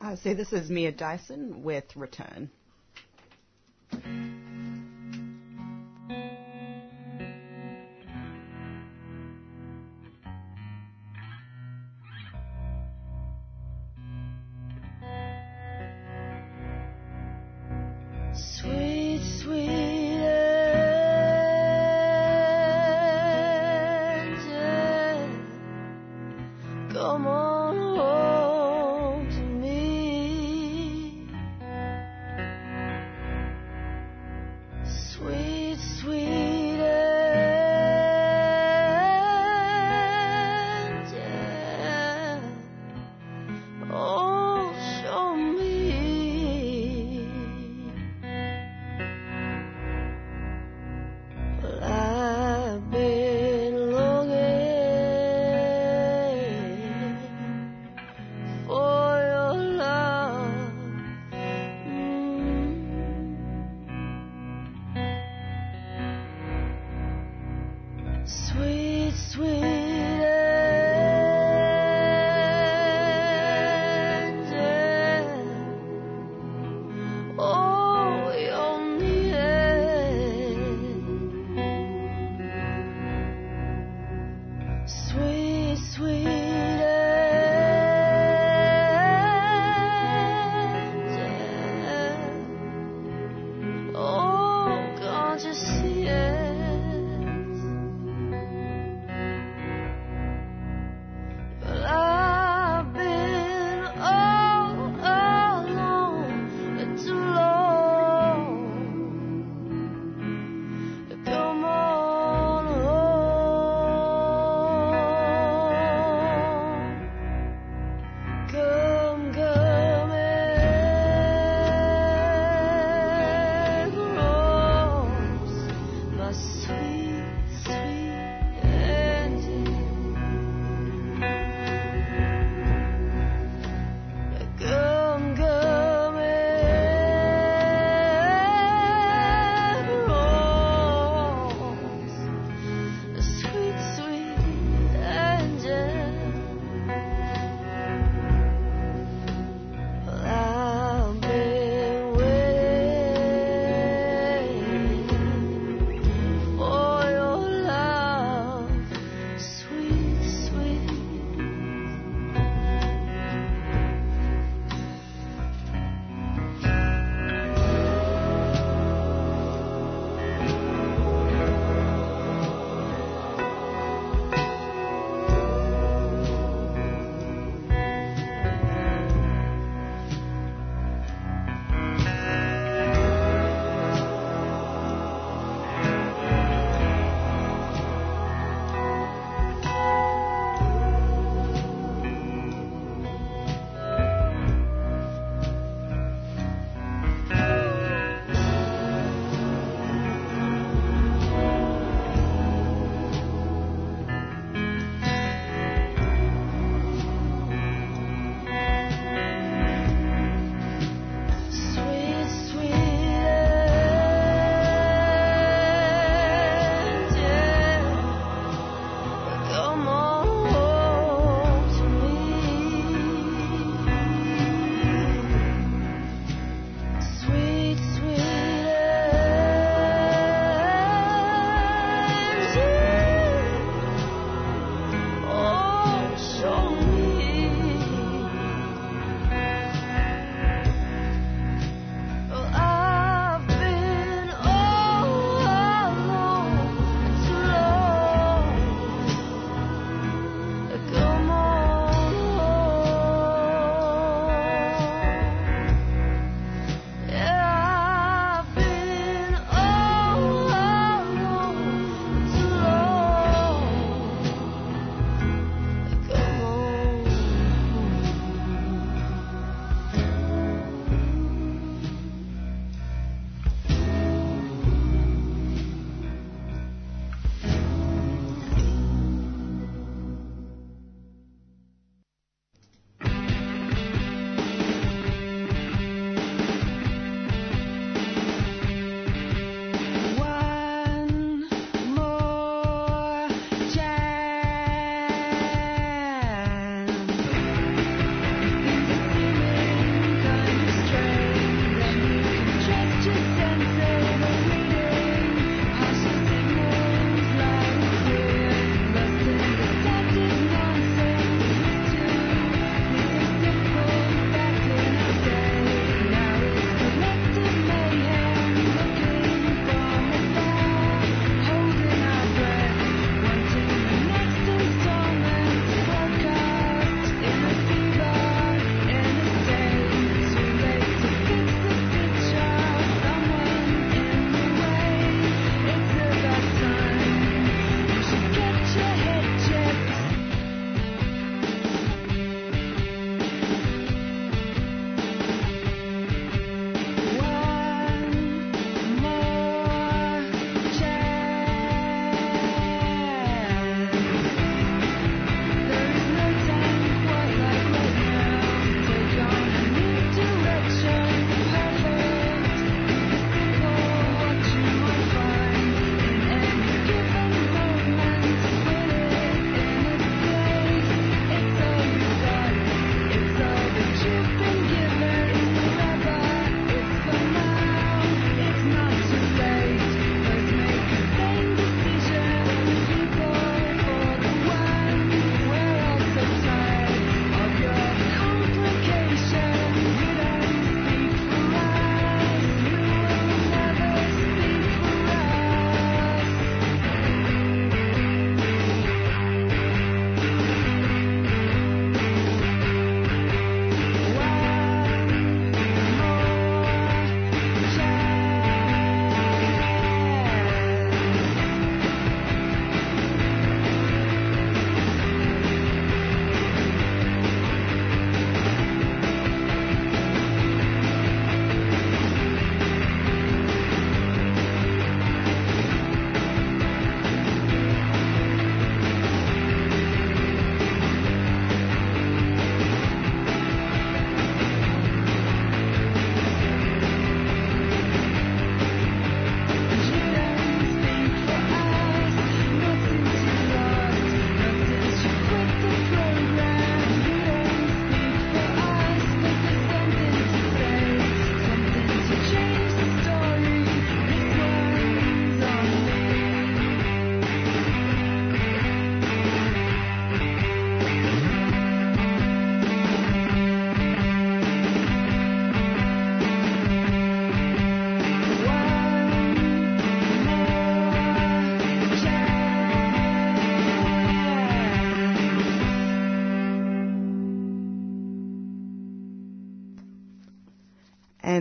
[0.00, 2.50] Uh, so this is Mia Dyson with Return.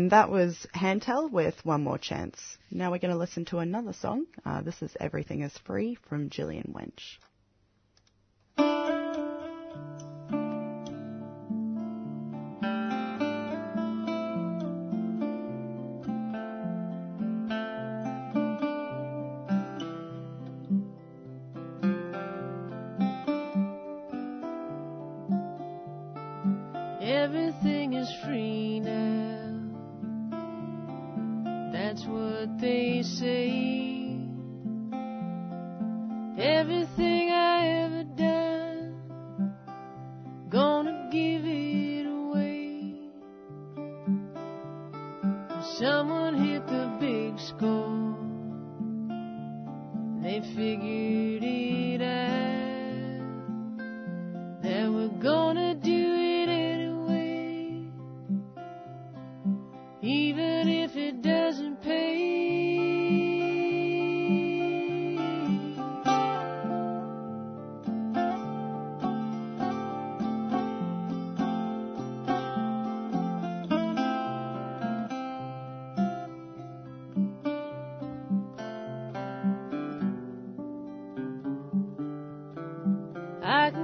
[0.04, 2.58] And that was Hantel with One More Chance.
[2.70, 4.26] Now we're going to listen to another song.
[4.46, 7.22] Uh, this is Everything is Free from Gillian Welch.
[83.44, 83.83] I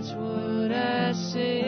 [0.00, 1.59] that's what I say.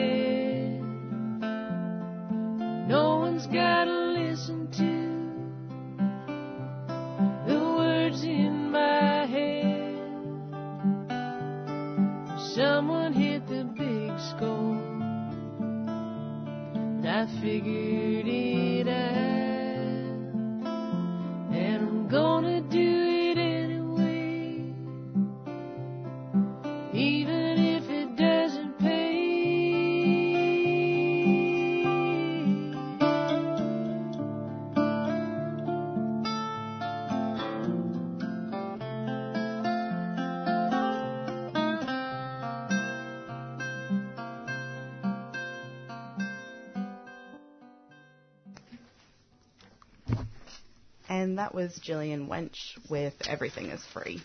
[51.72, 54.20] is Gillian Welch with Everything is Free.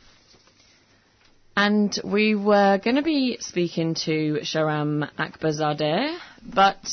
[1.55, 6.85] And we were going to be speaking to Shahram Akbarzadeh, but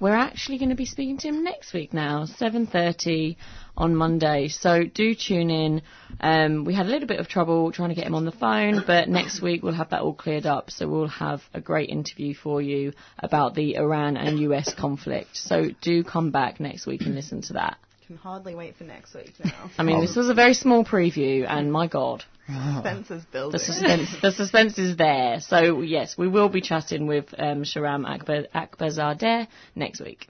[0.00, 3.36] we're actually going to be speaking to him next week now, 7.30
[3.76, 4.48] on Monday.
[4.48, 5.82] So do tune in.
[6.20, 8.84] Um, we had a little bit of trouble trying to get him on the phone,
[8.86, 10.70] but next week we'll have that all cleared up.
[10.70, 15.36] So we'll have a great interview for you about the Iran and US conflict.
[15.36, 17.78] So do come back next week and listen to that.
[18.08, 19.70] Can hardly wait for next week now.
[19.76, 22.24] I mean, this was a very small preview, and my God.
[22.46, 23.52] Suspense is building.
[23.52, 25.40] The suspense, the suspense is there.
[25.40, 30.26] So yes, we will be chatting with um, Shahram Akbar, Akbarzadeh next week.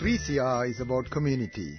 [0.00, 1.78] 3CR is about community,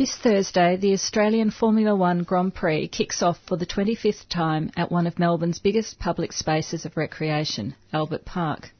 [0.00, 4.90] This Thursday, the Australian Formula One Grand Prix kicks off for the 25th time at
[4.90, 8.72] one of Melbourne's biggest public spaces of recreation, Albert Park.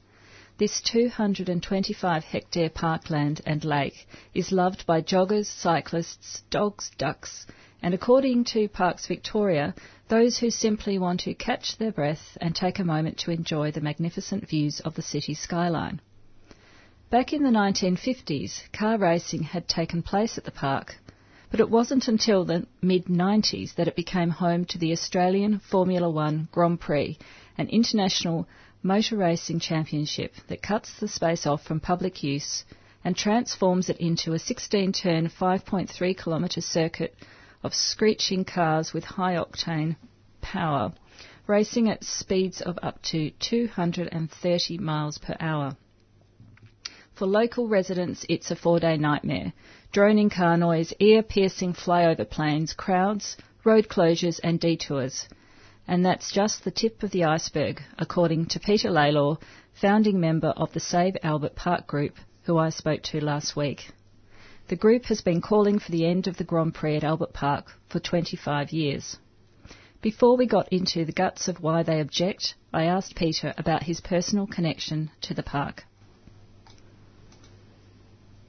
[0.56, 7.46] This 225 hectare parkland and lake is loved by joggers, cyclists, dogs, ducks,
[7.82, 9.74] and according to Parks Victoria,
[10.08, 13.82] those who simply want to catch their breath and take a moment to enjoy the
[13.82, 16.00] magnificent views of the city skyline.
[17.10, 20.96] Back in the 1950s, car racing had taken place at the park,
[21.50, 26.08] but it wasn't until the mid 90s that it became home to the Australian Formula
[26.08, 27.18] One Grand Prix,
[27.58, 28.46] an international
[28.82, 32.64] motor racing championship that cuts the space off from public use
[33.04, 37.14] and transforms it into a 16 turn, 5.3 kilometre circuit
[37.64, 39.96] of screeching cars with high octane
[40.40, 40.92] power,
[41.46, 45.76] racing at speeds of up to 230 miles per hour.
[47.20, 49.52] For local residents, it's a four day nightmare.
[49.92, 55.28] Droning car noise, ear piercing flyover planes, crowds, road closures, and detours.
[55.86, 59.36] And that's just the tip of the iceberg, according to Peter Laylor,
[59.74, 63.90] founding member of the Save Albert Park group, who I spoke to last week.
[64.68, 67.66] The group has been calling for the end of the Grand Prix at Albert Park
[67.90, 69.18] for 25 years.
[70.00, 74.00] Before we got into the guts of why they object, I asked Peter about his
[74.00, 75.84] personal connection to the park.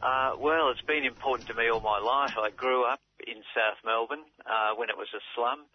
[0.02, 2.34] Uh, well, it's been important to me all my life.
[2.34, 5.70] I grew up in South Melbourne uh, when it was a slum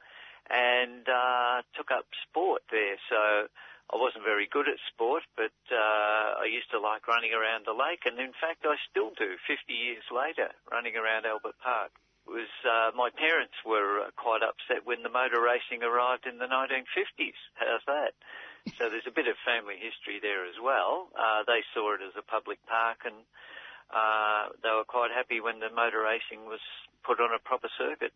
[0.51, 2.99] and uh, took up sport there.
[3.07, 3.47] So
[3.87, 7.79] I wasn't very good at sport, but uh, I used to like running around the
[7.79, 9.39] lake, and in fact, I still do.
[9.47, 11.95] 50 years later, running around Albert Park.
[12.27, 16.43] It was uh, my parents were uh, quite upset when the motor racing arrived in
[16.43, 17.39] the 1950s.
[17.55, 18.19] How's that?
[18.75, 21.15] So there's a bit of family history there as well.
[21.15, 23.15] Uh, they saw it as a public park, and
[23.91, 26.63] uh, they were quite happy when the motor racing was
[27.05, 28.13] put on a proper circuit.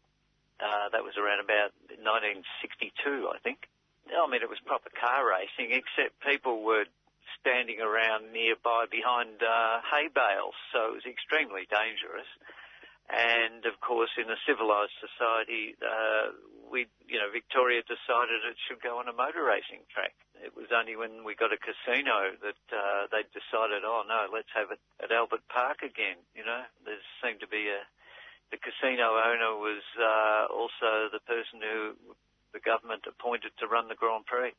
[0.61, 3.65] Uh, that was around about 1962, I think.
[4.13, 6.85] I mean, it was proper car racing, except people were
[7.41, 12.29] standing around nearby behind uh, hay bales, so it was extremely dangerous.
[13.11, 16.31] And of course, in a civilised society, uh,
[16.71, 20.15] we, you know, Victoria decided it should go on a motor racing track.
[20.39, 24.51] It was only when we got a casino that uh, they decided, oh no, let's
[24.55, 26.23] have it at Albert Park again.
[26.39, 27.83] You know, there seemed to be a
[28.51, 31.95] the casino owner was uh, also the person who
[32.53, 34.53] the government appointed to run the Grand Prix.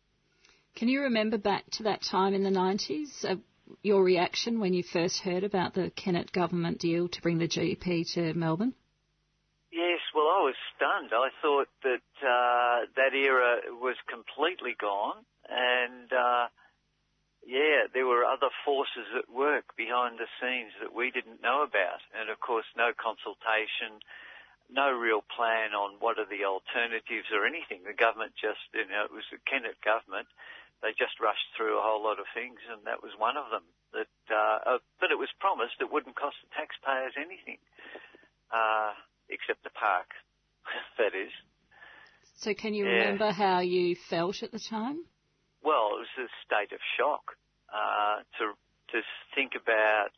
[0.76, 3.36] Can you remember back to that time in the 90s, uh,
[3.82, 8.13] your reaction when you first heard about the Kennett government deal to bring the GP
[8.13, 8.74] to Melbourne?
[9.72, 11.11] Yes, well, I was stunned.
[11.13, 16.47] I thought that uh, that era was completely gone, and uh,
[17.47, 22.03] yeah, there were other forces at work behind the scenes that we didn't know about,
[22.13, 24.03] and of course, no consultation,
[24.69, 27.82] no real plan on what are the alternatives or anything.
[27.88, 30.28] The government just, you know, it was the Kennett government.
[30.82, 33.63] They just rushed through a whole lot of things, and that was one of them.
[33.93, 37.61] That, uh, uh, but it was promised it wouldn't cost the taxpayers anything,
[38.49, 38.93] uh,
[39.29, 40.09] except the park.
[40.97, 41.32] that is.
[42.41, 42.97] So, can you Yeah.
[42.97, 45.05] remember how you felt at the time?
[45.61, 47.38] Well, it was a state of shock
[47.69, 48.57] uh, to
[48.91, 49.01] to
[49.36, 50.09] think about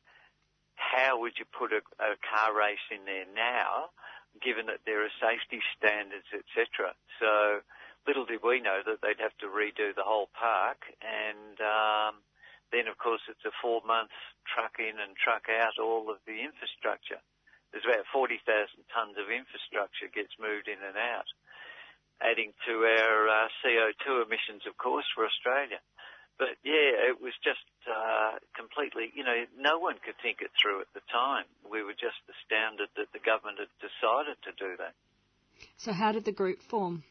[0.75, 3.91] how would you put a, a car race in there now,
[4.41, 6.95] given that there are safety standards, etc.
[7.19, 7.61] So
[8.07, 12.19] little did we know that they'd have to redo the whole park, and um,
[12.71, 14.11] then of course it's a four month
[14.49, 17.21] truck in and truck out all of the infrastructure.
[17.71, 18.43] there's about 40,000
[18.91, 21.29] tonnes of infrastructure gets moved in and out,
[22.21, 25.79] adding to our uh, CO2 emissions, of course, for Australia.
[26.37, 30.81] But yeah, it was just uh, completely, you know, no one could think it through
[30.81, 31.45] at the time.
[31.61, 34.93] We were just astounded that the government had decided to do that.
[35.77, 37.03] So how did the group form?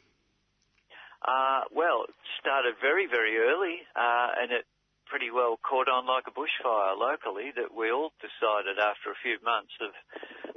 [1.23, 4.67] Uh, well, it started very, very early, uh, and it
[5.07, 9.37] pretty well caught on like a bushfire locally that we all decided after a few
[9.45, 9.93] months of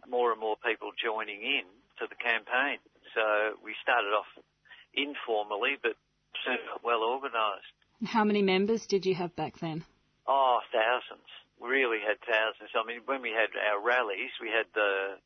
[0.09, 1.67] more and more people joining in
[1.99, 2.79] to the campaign.
[3.13, 4.29] So we started off
[4.95, 5.99] informally, but
[6.43, 7.75] soon well organised.
[8.05, 9.83] How many members did you have back then?
[10.27, 11.27] Oh, thousands.
[11.61, 12.71] Really had thousands.
[12.75, 15.19] I mean, when we had our rallies, we had the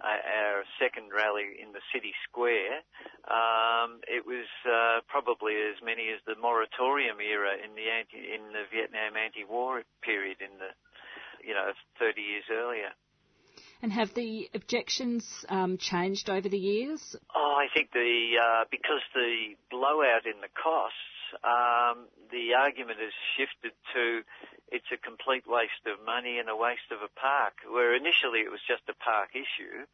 [0.00, 2.80] our second rally in the city square.
[3.28, 8.52] Um, it was uh, probably as many as the moratorium era in the anti in
[8.52, 10.72] the Vietnam anti-war period in the
[11.46, 12.90] you know 30 years earlier.
[13.82, 17.16] And have the objections um, changed over the years?
[17.34, 20.96] Oh, I think the uh, because the blowout in the costs,
[21.42, 24.22] um, the argument has shifted to
[24.72, 27.60] it's a complete waste of money and a waste of a park.
[27.68, 29.84] Where initially it was just a park issue,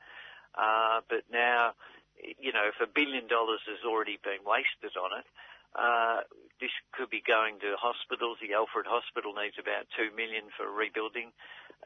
[0.54, 1.74] uh, but now,
[2.38, 5.26] you know, if a billion dollars has already been wasted on it,
[5.74, 6.22] uh,
[6.62, 8.38] this could be going to hospitals.
[8.40, 11.34] The Alfred Hospital needs about two million for rebuilding.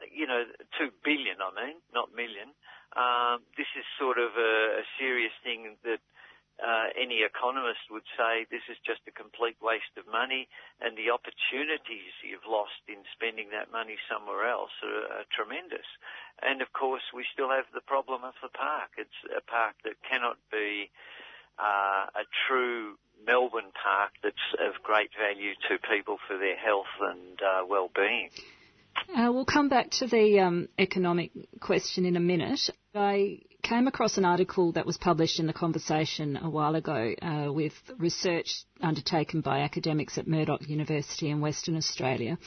[0.09, 0.45] You know,
[0.77, 2.53] two billion, I mean, not million.
[2.93, 6.01] Um, this is sort of a, a serious thing that
[6.61, 10.47] uh, any economist would say this is just a complete waste of money,
[10.81, 15.87] and the opportunities you've lost in spending that money somewhere else are, are tremendous.
[16.41, 18.93] And of course, we still have the problem of the park.
[18.97, 20.91] It's a park that cannot be
[21.57, 27.39] uh, a true Melbourne park that's of great value to people for their health and
[27.41, 28.29] uh, well-being.
[29.09, 32.69] Uh, we'll come back to the um, economic question in a minute.
[32.95, 37.51] I came across an article that was published in The Conversation a while ago uh,
[37.51, 42.37] with research undertaken by academics at Murdoch University in Western Australia.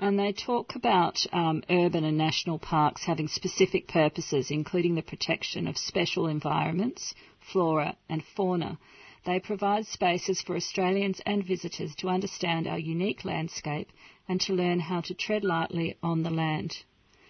[0.00, 5.68] And they talk about um, urban and national parks having specific purposes, including the protection
[5.68, 7.12] of special environments,
[7.52, 8.78] flora and fauna.
[9.26, 13.92] They provide spaces for Australians and visitors to understand our unique landscape
[14.26, 16.84] and to learn how to tread lightly on the land.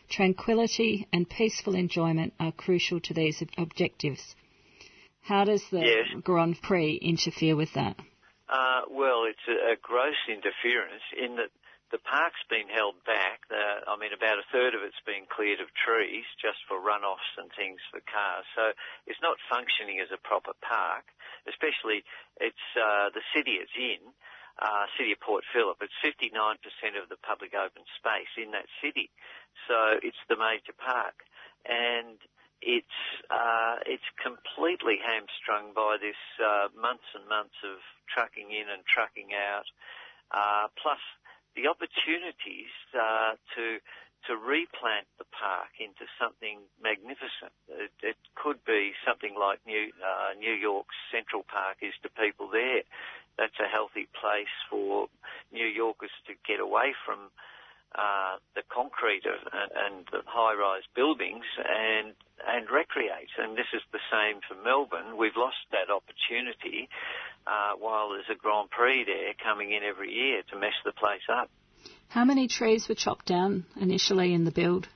[0.09, 4.35] Tranquility and peaceful enjoyment are crucial to these ob- objectives.
[5.23, 6.09] How does the Yes.
[6.23, 7.97] Grand Prix interfere with that?
[8.49, 11.51] Uh, well, it's a, a gross interference in that
[11.91, 13.41] the park's been held back.
[13.53, 17.33] Uh, I mean, about a third of it's been cleared of trees just for runoffs
[17.37, 18.45] and things for cars.
[18.57, 18.73] So
[19.07, 21.05] it's not functioning as a proper park.
[21.49, 22.05] Especially,
[22.41, 24.01] it's uh, the city it's in,
[24.61, 25.81] uh, city of Port Phillip.
[25.81, 26.61] It's 59%
[27.01, 29.09] of the public open space in that city.
[29.67, 31.27] So it's the major park,
[31.67, 32.19] and
[32.63, 32.99] it's
[33.31, 37.79] uh, it's completely hamstrung by this uh, months and months of
[38.11, 39.69] trucking in and trucking out,
[40.31, 41.01] uh, plus
[41.55, 43.79] the opportunities uh, to
[44.27, 47.55] to replant the park into something magnificent.
[47.71, 52.49] It, it could be something like New uh, New York's Central Park is to people
[52.51, 52.83] there.
[53.39, 55.07] That's a healthy place for
[55.53, 57.31] New Yorkers to get away from
[57.95, 62.15] uh, the concrete of, and, and the high-rise buildings and
[62.47, 63.35] and recreate.
[63.39, 65.19] And this is the same for Melbourne.
[65.19, 66.89] We've lost that opportunity
[67.47, 71.27] uh, while there's a Grand Prix there coming in every year to mess the place
[71.27, 71.51] up.
[72.09, 74.87] How many trees were chopped down initially in the build?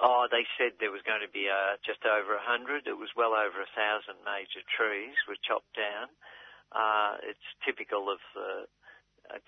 [0.00, 2.86] Oh, they said there was going to be uh, just over a hundred.
[2.86, 6.08] It was well over a thousand major trees were chopped down.
[6.72, 8.85] Uh, it's typical of the uh,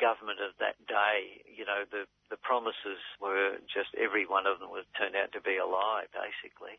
[0.00, 1.42] government of that day.
[1.46, 5.40] You know, the the promises were just every one of them was turned out to
[5.40, 6.76] be a lie, basically.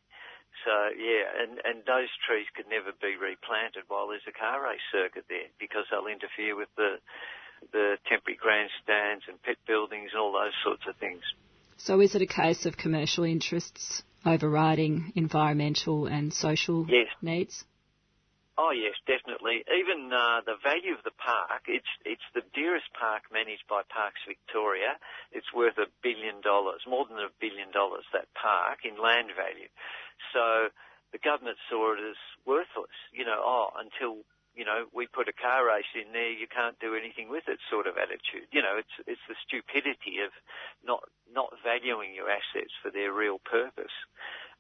[0.66, 4.84] So yeah, and and those trees could never be replanted while there's a car race
[4.92, 7.00] circuit there because they'll interfere with the
[7.72, 11.22] the temporary grandstands and pit buildings and all those sorts of things.
[11.78, 17.08] So is it a case of commercial interests overriding environmental and social Yes.
[17.22, 17.64] needs?
[18.60, 19.64] Oh yes, definitely.
[19.72, 24.20] Even uh, the value of the park, it's it's the dearest park managed by Parks
[24.28, 25.00] Victoria.
[25.32, 28.04] It's worth a billion dollars, more than a billion dollars.
[28.12, 29.72] That park in land value.
[30.36, 30.76] So
[31.16, 32.92] the government saw it as worthless.
[33.16, 34.28] You know, oh, until
[34.60, 37.64] you know we put a car race in there, you can't do anything with it.
[37.72, 38.52] Sort of attitude.
[38.52, 40.36] You know, it's it's the stupidity of
[40.84, 43.96] not not valuing your assets for their real purpose.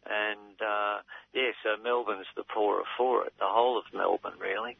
[0.09, 0.97] And uh,
[1.33, 3.33] yeah, so Melbourne's the poorer for it.
[3.37, 4.77] The whole of Melbourne, really.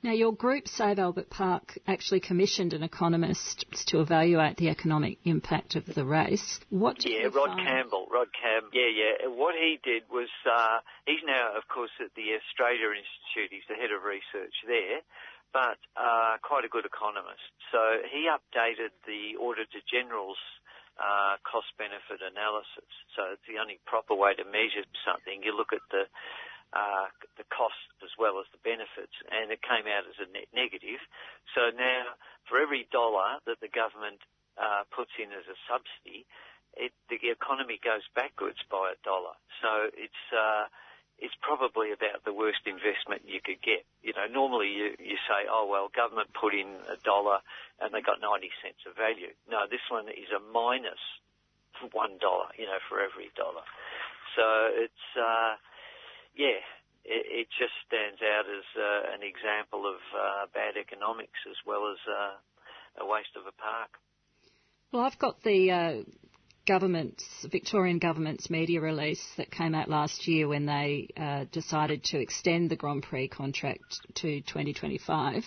[0.00, 5.74] Now, your group, Save Albert Park, actually commissioned an economist to evaluate the economic impact
[5.74, 6.60] of the race.
[6.70, 7.66] What did Yeah, Rod find?
[7.66, 8.06] Campbell.
[8.08, 8.70] Rod Campbell.
[8.72, 9.26] Yeah, yeah.
[9.26, 13.50] What he did was, uh, he's now, of course, at the Australia Institute.
[13.50, 15.02] He's the head of research there,
[15.52, 17.50] but uh, quite a good economist.
[17.72, 20.38] So he updated the Auditor General's
[20.98, 22.90] uh, cost-benefit analysis.
[23.14, 25.42] So it's the only proper way to measure something.
[25.42, 26.10] You look at the
[26.76, 27.08] uh,
[27.40, 31.00] the costs as well as the benefits, and it came out as a net negative.
[31.56, 32.12] So now,
[32.44, 34.20] for every dollar that the government
[34.60, 36.28] uh, puts in as a subsidy,
[36.76, 39.32] it, the economy goes backwards by a dollar.
[39.64, 40.24] So it's
[41.18, 43.82] it's probably about the worst investment you could get.
[44.02, 47.42] You know, normally you, you say, oh well, government put in a dollar
[47.82, 49.34] and they got 90 cents of value.
[49.50, 51.02] No, this one is a minus
[51.92, 53.62] one dollar, you know, for every dollar.
[54.34, 54.44] So
[54.74, 55.58] it's, uh,
[56.34, 56.62] yeah,
[57.04, 61.90] it, it just stands out as uh, an example of uh, bad economics as well
[61.90, 63.98] as uh, a waste of a park.
[64.92, 65.94] Well, I've got the uh,
[66.68, 72.20] government's, Victorian government's media release that came out last year when they uh, decided to
[72.20, 75.44] extend the Grand Prix contract to 2025.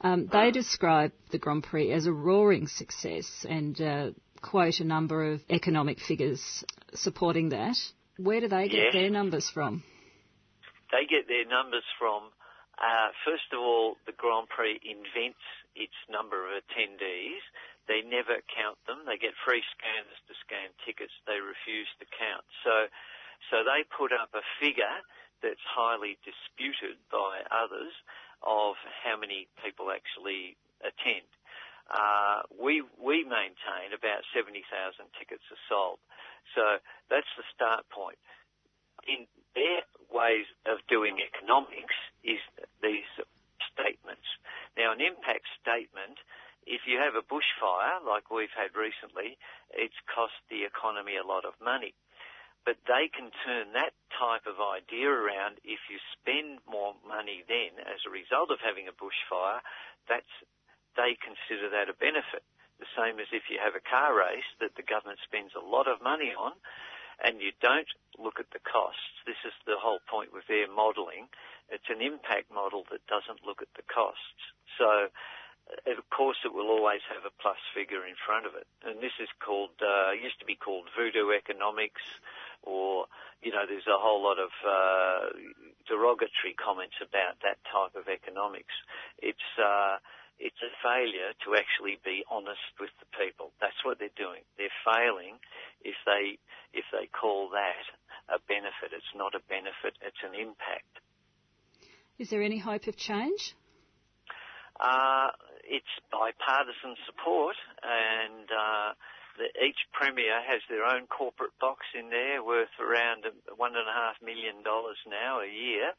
[0.00, 4.10] Um, they describe the Grand Prix as a roaring success and uh,
[4.42, 7.76] quote a number of economic figures supporting that.
[8.18, 9.00] Where do they get Yeah.
[9.00, 9.84] their numbers from?
[10.90, 12.24] They get their numbers from,
[12.78, 15.40] uh, first of all, the Grand Prix invents
[15.74, 17.40] its number of attendees.
[17.86, 19.04] They never count them.
[19.04, 21.12] They get free scanners to scan tickets.
[21.28, 22.44] They refuse to count.
[22.64, 22.88] So,
[23.52, 24.98] so they put up a figure
[25.44, 27.92] that's highly disputed by others
[28.40, 31.28] of how many people actually attend.
[31.92, 34.64] Uh, we we maintain about 70,000
[35.20, 36.00] tickets are sold.
[36.56, 36.80] So
[37.12, 38.16] that's the start point.
[39.04, 42.40] In their ways of doing economics is
[42.80, 43.08] these
[43.72, 44.24] statements.
[44.76, 46.16] Now, an impact statement,
[46.66, 49.36] if you have a bushfire like we've had recently,
[49.72, 51.94] it's cost the economy a lot of money.
[52.64, 57.76] But they can turn that type of idea around if you spend more money then
[57.84, 59.60] as a result of having a bushfire,
[60.08, 60.32] that's,
[60.96, 62.40] they consider that a benefit.
[62.80, 65.86] The same as if you have a car race that the government spends a lot
[65.86, 66.56] of money on
[67.22, 67.88] and you don't
[68.18, 69.22] look at the costs.
[69.26, 71.30] This is the whole point with their modelling.
[71.70, 74.40] It's an impact model that doesn't look at the costs.
[74.78, 75.12] So,
[75.86, 78.66] of course, it will always have a plus figure in front of it.
[78.84, 82.02] And this is called, uh, used to be called voodoo economics,
[82.62, 83.06] or,
[83.40, 85.32] you know, there's a whole lot of uh,
[85.88, 88.72] derogatory comments about that type of economics.
[89.20, 90.00] It's, uh,
[90.38, 93.52] it's a failure to actually be honest with the people.
[93.60, 94.42] That's what they're doing.
[94.58, 95.38] They're failing
[95.82, 96.38] if they
[96.72, 97.86] if they call that
[98.28, 98.90] a benefit.
[98.90, 99.94] It's not a benefit.
[100.02, 100.98] It's an impact.
[102.18, 103.54] Is there any hope of change?
[104.80, 105.30] Uh,
[105.68, 108.90] it's bipartisan support, and uh,
[109.38, 113.96] the, each premier has their own corporate box in there worth around one and a
[113.96, 115.92] half million dollars now a year.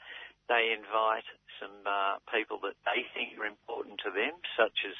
[0.47, 1.25] They invite
[1.57, 4.95] some uh, people that they think are important to them, such as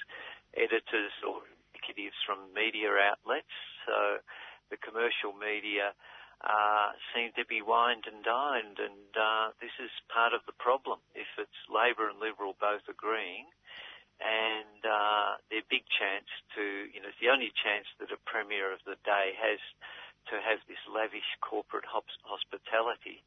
[0.57, 1.45] editors or
[1.75, 3.53] executives from media outlets.
[3.85, 4.25] So
[4.73, 5.93] the commercial media
[6.41, 10.99] uh, seem to be wined and dined, and uh, this is part of the problem.
[11.13, 13.47] If it's Labor and Liberal both agreeing,
[14.21, 18.71] and uh, their big chance to, you know, it's the only chance that a premier
[18.71, 19.59] of the day has
[20.31, 23.21] to have this lavish corporate hospitality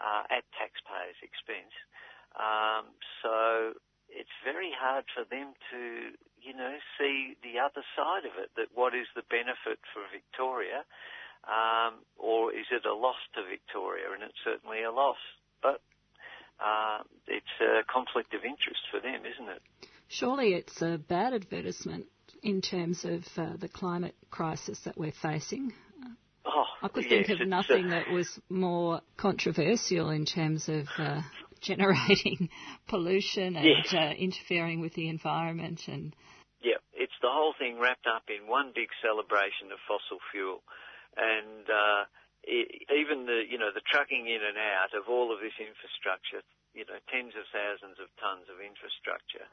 [0.00, 1.74] uh, at taxpayers' expense.
[2.38, 2.88] Um,
[3.20, 3.74] so
[4.08, 8.48] it's very hard for them to, you know, see the other side of it.
[8.56, 10.86] That what is the benefit for Victoria,
[11.44, 14.08] um, or is it a loss to Victoria?
[14.14, 15.20] And it's certainly a loss,
[15.60, 15.84] but
[16.62, 19.62] uh, it's a conflict of interest for them, isn't it?
[20.08, 22.06] Surely it's a bad advertisement
[22.42, 25.72] in terms of uh, the climate crisis that we're facing.
[26.46, 30.86] Oh, I could yes, think of nothing uh, that was more controversial in terms of
[30.96, 31.20] uh,
[31.60, 32.48] generating
[32.88, 33.92] pollution and Yes.
[33.92, 36.14] uh, interfering with the environment and
[36.62, 40.62] Yeah, it's the whole thing wrapped up in one big celebration of fossil fuel,
[41.16, 42.02] and uh,
[42.48, 42.64] e
[42.96, 46.40] even the you know the trucking in and out of all of this infrastructure,
[46.72, 49.44] you know tens of thousands of tons of infrastructure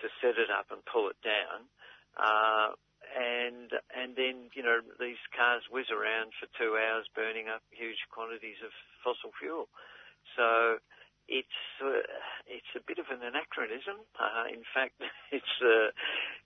[0.00, 1.68] to set it up and pull it down,
[2.16, 2.72] uh,
[3.12, 8.08] and and then you know these cars whiz around for two hours burning up huge
[8.10, 8.72] quantities of
[9.04, 9.68] fossil fuel,
[10.36, 10.78] so
[11.28, 12.02] it's uh,
[12.46, 14.02] it's a bit of an anachronism.
[14.18, 15.92] Uh, in fact, it's uh,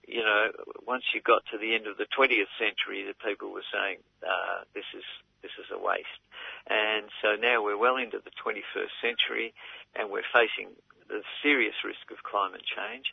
[0.07, 0.51] you know
[0.85, 4.63] once you got to the end of the 20th century, the people were saying uh,
[4.73, 5.05] this is
[5.41, 6.21] this is a waste,
[6.67, 9.53] And so now we're well into the 21st century
[9.95, 10.73] and we're facing
[11.07, 13.05] the serious risk of climate change.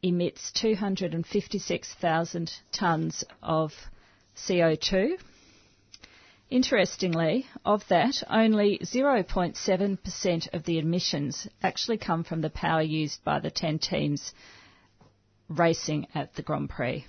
[0.01, 3.73] emits 256,000 tonnes of
[4.35, 5.17] CO2.
[6.49, 13.39] Interestingly, of that, only 0.7% of the emissions actually come from the power used by
[13.39, 14.33] the 10 teams
[15.47, 17.05] racing at the Grand Prix.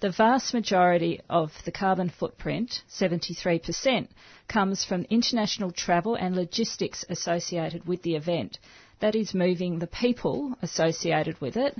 [0.00, 4.08] The vast majority of the carbon footprint, 73%,
[4.46, 8.58] comes from international travel and logistics associated with the event.
[9.00, 11.78] That is moving the people associated with it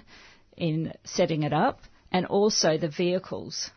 [0.57, 3.71] in setting it up and also the vehicles.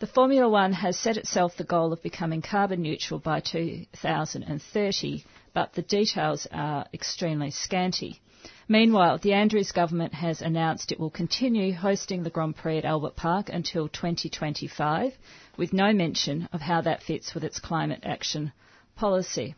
[0.00, 5.72] The Formula One has set itself the goal of becoming carbon neutral by 2030, but
[5.72, 8.20] the details are extremely scanty.
[8.68, 13.16] Meanwhile, the Andrews government has announced it will continue hosting the Grand Prix at Albert
[13.16, 15.12] Park until 2025,
[15.56, 18.52] with no mention of how that fits with its climate action
[18.96, 19.54] policy.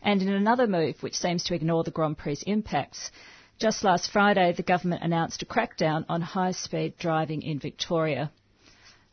[0.00, 3.10] And in another move which seems to ignore the Grand Prix's impacts,
[3.58, 8.30] just last Friday the government announced a crackdown on high speed driving in Victoria.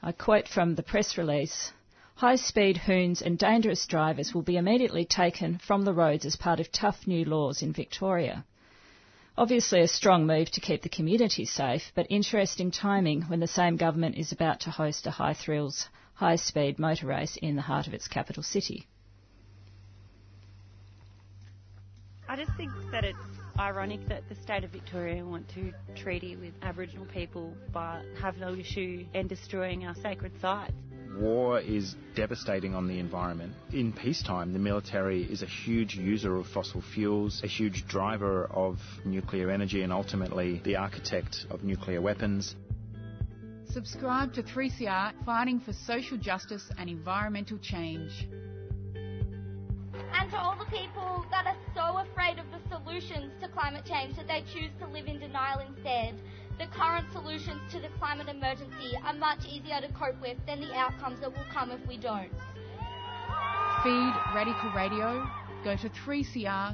[0.01, 1.72] I quote from the press release
[2.16, 6.59] High speed hoons and dangerous drivers will be immediately taken from the roads as part
[6.59, 8.45] of tough new laws in Victoria.
[9.36, 13.78] Obviously, a strong move to keep the community safe, but interesting timing when the same
[13.78, 17.88] government is about to host a high thrills, high speed motor race in the heart
[17.88, 18.88] of its capital city.
[22.30, 23.18] I just think that it's
[23.59, 28.53] ironic that the state of Victoria want to treaty with Aboriginal people but have no
[28.53, 30.74] issue in destroying our sacred sites.
[31.16, 33.53] War is devastating on the environment.
[33.72, 38.80] In peacetime, the military is a huge user of fossil fuels, a huge driver of
[39.05, 42.55] nuclear energy, and ultimately the architect of nuclear weapons.
[43.70, 48.28] Subscribe to 3CR Fighting for Social Justice and Environmental Change.
[50.14, 54.16] And to all the people that are so afraid of the solutions to climate change
[54.16, 56.16] that they choose to live in denial instead,
[56.60, 60.74] the current solutions to the climate emergency are much easier to cope with than the
[60.74, 62.30] outcomes that will come if we don't.
[63.84, 65.28] Feed Radical Radio.
[65.64, 66.74] Go to 3cr.org.au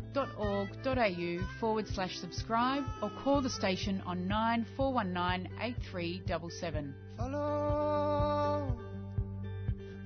[1.59, 6.95] forward slash subscribe or call the station on 9419 8377.
[7.15, 8.75] Follow,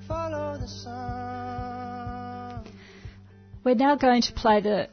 [0.05, 2.13] follow the sun.
[3.63, 4.89] We're now going to play the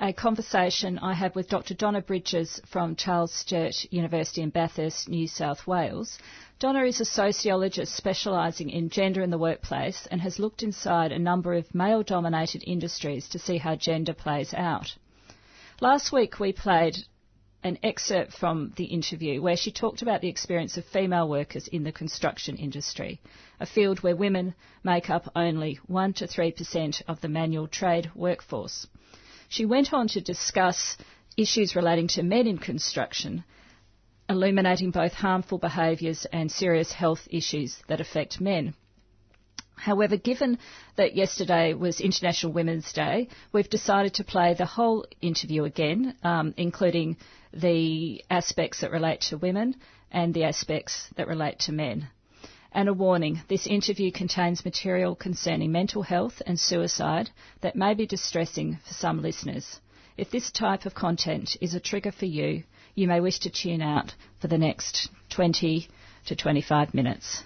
[0.00, 1.74] a conversation I had with Dr.
[1.74, 6.18] Donna Bridges from Charles Sturt University in Bathurst, New South Wales.
[6.58, 11.18] Donna is a sociologist specialising in gender in the workplace and has looked inside a
[11.18, 14.96] number of male dominated industries to see how gender plays out.
[15.80, 16.96] Last week we played
[17.62, 21.84] an excerpt from the interview where she talked about the experience of female workers in
[21.84, 23.20] the construction industry,
[23.60, 28.86] a field where women make up only 1 to 3% of the manual trade workforce.
[29.52, 30.96] She went on to discuss
[31.36, 33.44] issues relating to men in construction,
[34.26, 38.72] illuminating both harmful behaviours and serious health issues that affect men.
[39.76, 40.58] However, given
[40.96, 46.54] that yesterday was International Women's Day, we've decided to play the whole interview again, um,
[46.56, 47.18] including
[47.52, 49.76] the aspects that relate to women
[50.10, 52.08] and the aspects that relate to men.
[52.74, 58.06] And a warning this interview contains material concerning mental health and suicide that may be
[58.06, 59.78] distressing for some listeners.
[60.16, 62.64] If this type of content is a trigger for you,
[62.94, 65.88] you may wish to tune out for the next 20
[66.26, 67.42] to 25 minutes.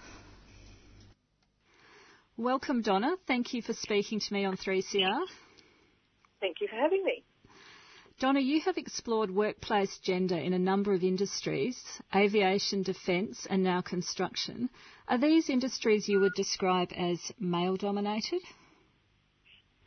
[2.36, 3.16] Welcome, Donna.
[3.26, 5.20] Thank you for speaking to me on 3CR.
[6.40, 7.24] Thank you for having me.
[8.18, 13.82] Donna, you have explored workplace gender in a number of industries aviation, defence, and now
[13.82, 14.70] construction.
[15.06, 18.40] Are these industries you would describe as male dominated?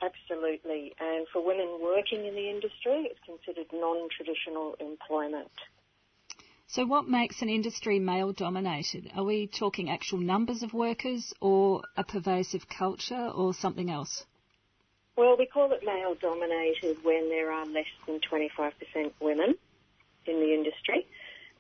[0.04, 0.94] Absolutely.
[1.00, 5.52] And for women working in the industry, it's considered non traditional employment.
[6.68, 9.12] So, what makes an industry male dominated?
[9.16, 14.24] Are we talking actual numbers of workers or a pervasive culture or something else?
[15.20, 18.72] Well, we call it male dominated when there are less than 25%
[19.20, 19.56] women
[20.26, 21.06] in the industry.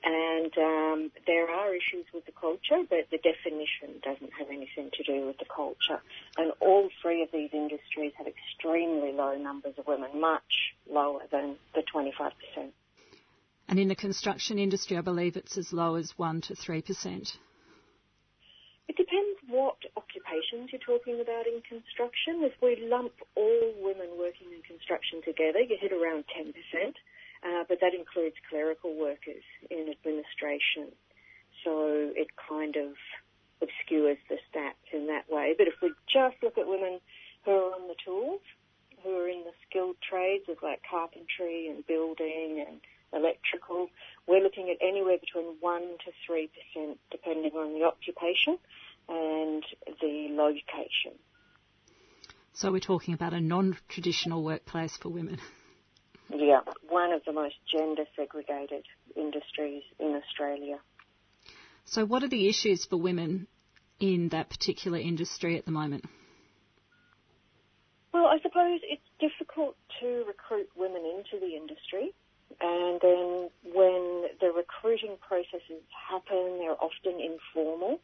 [0.01, 5.03] And um, there are issues with the culture, but the definition doesn't have anything to
[5.03, 6.01] do with the culture.
[6.37, 11.57] And all three of these industries have extremely low numbers of women, much lower than
[11.75, 12.31] the 25%.
[13.67, 17.37] And in the construction industry, I believe it's as low as 1 to 3%.
[20.29, 22.45] Occupations you're talking about in construction.
[22.45, 27.79] If we lump all women working in construction together, you hit around 10%, uh, but
[27.81, 30.93] that includes clerical workers in administration.
[31.63, 32.93] So it kind of
[33.61, 35.55] obscures the stats in that way.
[35.57, 36.99] But if we just look at women
[37.43, 38.41] who are on the tools,
[39.03, 42.77] who are in the skilled trades of like carpentry and building and
[43.13, 43.87] electrical,
[44.27, 46.49] we're looking at anywhere between 1 to 3%
[47.09, 48.59] depending on the occupation
[49.09, 49.63] and
[50.01, 51.17] the location.
[52.53, 55.39] So we're talking about a non-traditional workplace for women.
[56.29, 58.85] Yeah, one of the most gender segregated
[59.15, 60.79] industries in Australia.
[61.85, 63.47] So what are the issues for women
[63.99, 66.05] in that particular industry at the moment?
[68.13, 72.13] Well, I suppose it's difficult to recruit women into the industry.
[72.61, 77.99] And then when the recruiting processes happen, they're often informal.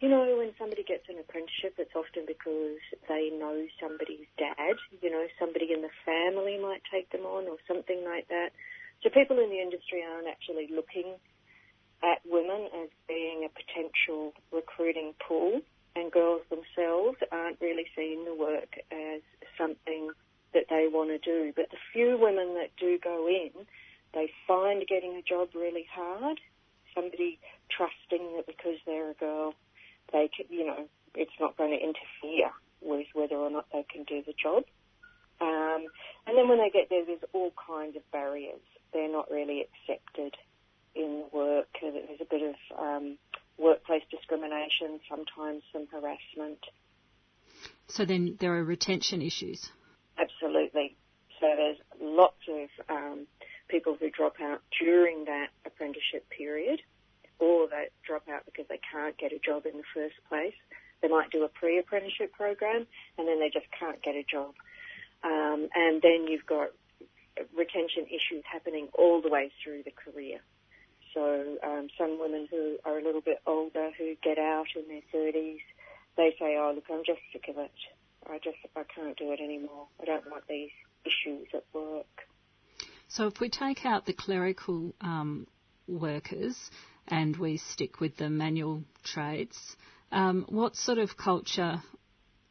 [0.00, 2.78] You know, when somebody gets an apprenticeship, it's often because
[3.08, 4.78] they know somebody's dad.
[5.02, 8.54] You know, somebody in the family might take them on or something like that.
[9.02, 11.18] So people in the industry aren't actually looking
[12.02, 15.62] at women as being a potential recruiting pool,
[15.96, 19.20] and girls themselves aren't really seeing the work as
[19.58, 20.10] something
[20.54, 21.52] that they want to do.
[21.56, 23.66] But the few women that do go in,
[24.14, 26.38] they find getting a job really hard.
[26.94, 27.38] Somebody
[27.68, 29.54] trusting that because they're a girl,
[30.12, 32.50] they can, you know, it's not going to interfere
[32.80, 34.64] with whether or not they can do the job.
[35.40, 35.86] Um,
[36.26, 38.60] and then when they get there, there's all kinds of barriers.
[38.92, 40.34] They're not really accepted
[40.94, 41.68] in work.
[41.80, 43.18] There's a bit of um,
[43.58, 46.58] workplace discrimination, sometimes some harassment.
[47.88, 49.70] So then there are retention issues.
[50.18, 50.96] Absolutely.
[51.40, 53.26] So there's lots of um,
[53.68, 56.80] people who drop out during that apprenticeship period
[57.38, 60.56] or they drop out because they can't get a job in the first place.
[61.02, 62.86] They might do a pre-apprenticeship program
[63.16, 64.54] and then they just can't get a job.
[65.22, 66.70] Um, and then you've got
[67.56, 70.38] retention issues happening all the way through the career.
[71.14, 75.02] So um, some women who are a little bit older who get out in their
[75.14, 75.60] 30s,
[76.16, 77.72] they say, "Oh, look, I'm just sick of it.
[78.28, 79.86] I just I can't do it anymore.
[80.00, 80.70] I don't want these
[81.04, 82.06] issues at work."
[83.08, 85.46] So if we take out the clerical um,
[85.86, 86.70] workers
[87.08, 89.58] and we stick with the manual trades,
[90.12, 91.82] um, what sort of culture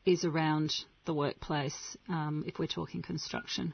[0.06, 0.74] is around
[1.06, 3.74] the workplace um, if we're talking construction?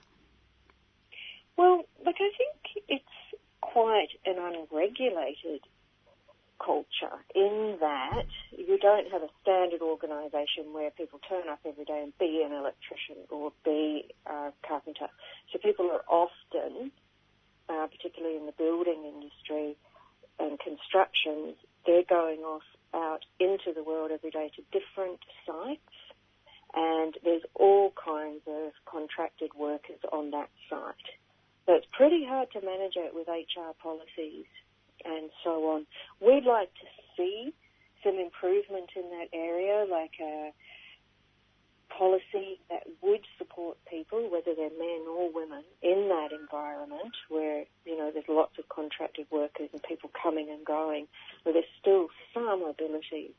[1.58, 5.62] Well, look, I think it's quite an unregulated
[6.64, 12.02] culture in that you don't have a standard organisation where people turn up every day
[12.02, 15.08] and be an electrician or be a carpenter.
[15.52, 16.92] So people are often,
[17.68, 19.76] uh, particularly in the building industry
[20.40, 21.56] and construction,
[21.86, 25.82] they're going off out into the world every day to different sites
[26.74, 31.10] and there's all kinds of contracted workers on that site.
[31.66, 34.46] So it's pretty hard to manage it with HR policies
[35.06, 35.86] and so on.
[36.20, 37.54] We'd like to see
[38.04, 40.52] some improvement in that area, like a
[41.98, 47.98] policy that would support people, whether they're men or women, in that environment where, you
[47.98, 51.08] know, there's lots of contracted workers and people coming and going,
[51.44, 53.34] where there's still some ability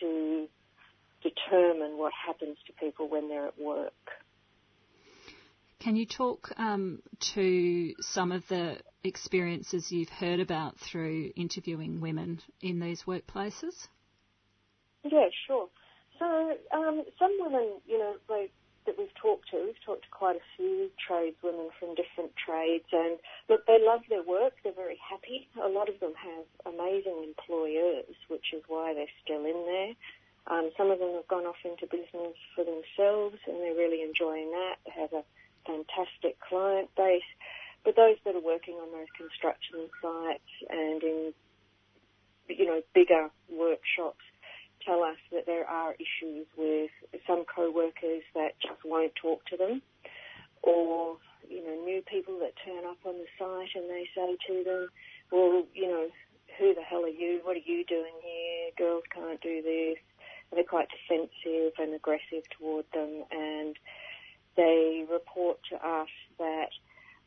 [0.00, 0.46] to
[1.22, 3.92] determine what happens to people when they're at work.
[5.80, 7.02] Can you talk um,
[7.34, 13.88] to some of the experiences you've heard about through interviewing women in these workplaces?
[15.02, 15.68] Yeah, sure.
[16.18, 18.50] So um, some women, you know, they,
[18.86, 23.18] that we've talked to, we've talked to quite a few tradeswomen from different trades, and
[23.48, 24.54] look, they love their work.
[24.62, 25.48] They're very happy.
[25.62, 29.94] A lot of them have amazing employers, which is why they're still in there.
[30.46, 34.50] Um, some of them have gone off into business for themselves, and they're really enjoying
[34.50, 34.76] that.
[34.84, 35.24] They have a
[35.66, 37.24] fantastic client base.
[37.84, 41.34] But those that are working on those construction sites and in,
[42.48, 44.24] you know, bigger workshops
[44.84, 46.90] tell us that there are issues with
[47.26, 49.82] some co-workers that just won't talk to them
[50.62, 51.16] or,
[51.48, 54.88] you know, new people that turn up on the site and they say to them,
[55.30, 56.08] well, you know,
[56.58, 57.40] who the hell are you?
[57.42, 58.70] What are you doing here?
[58.78, 59.98] Girls can't do this.
[60.50, 63.76] And they're quite defensive and aggressive toward them and
[64.56, 66.08] they report to us
[66.38, 66.70] that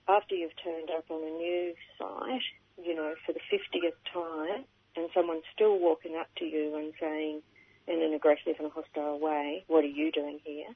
[0.07, 2.41] after you've turned up on a new site,
[2.81, 4.63] you know, for the 50th time,
[4.97, 7.41] and someone's still walking up to you and saying
[7.87, 10.67] in an aggressive and hostile way, what are you doing here?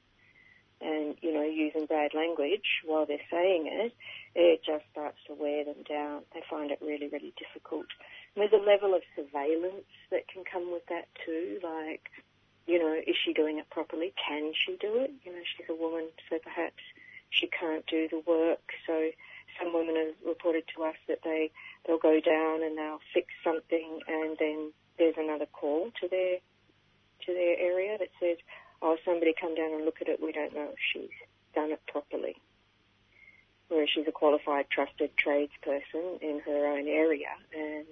[0.80, 3.92] And, you know, using bad language while they're saying it,
[4.34, 6.22] it just starts to wear them down.
[6.34, 7.86] They find it really, really difficult.
[8.34, 12.10] And there's a level of surveillance that can come with that too, like,
[12.66, 14.12] you know, is she doing it properly?
[14.16, 15.12] Can she do it?
[15.24, 16.82] You know, she's a woman, so perhaps
[17.30, 18.72] she can't do the work.
[18.86, 19.10] So
[19.60, 21.50] some women have reported to us that they
[21.86, 26.38] they'll go down and they'll fix something, and then there's another call to their
[27.26, 28.38] to their area that says,
[28.80, 30.20] "Oh, somebody come down and look at it.
[30.20, 31.16] We don't know if she's
[31.54, 32.36] done it properly."
[33.68, 37.86] Whereas she's a qualified, trusted tradesperson in her own area, and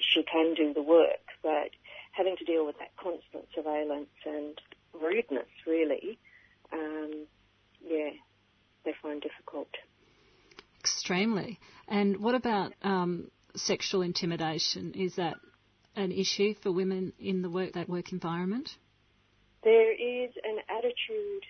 [0.00, 1.70] she can do the work, but
[2.12, 4.60] having to deal with that constant surveillance and
[4.92, 6.18] rudeness, really,
[6.72, 7.26] um,
[7.84, 8.10] yeah,
[8.84, 9.68] they find difficult.
[10.80, 11.58] Extremely.
[11.92, 14.94] And what about um, sexual intimidation?
[14.94, 15.36] Is that
[15.94, 18.78] an issue for women in the work that work environment?
[19.62, 21.44] There is an attitude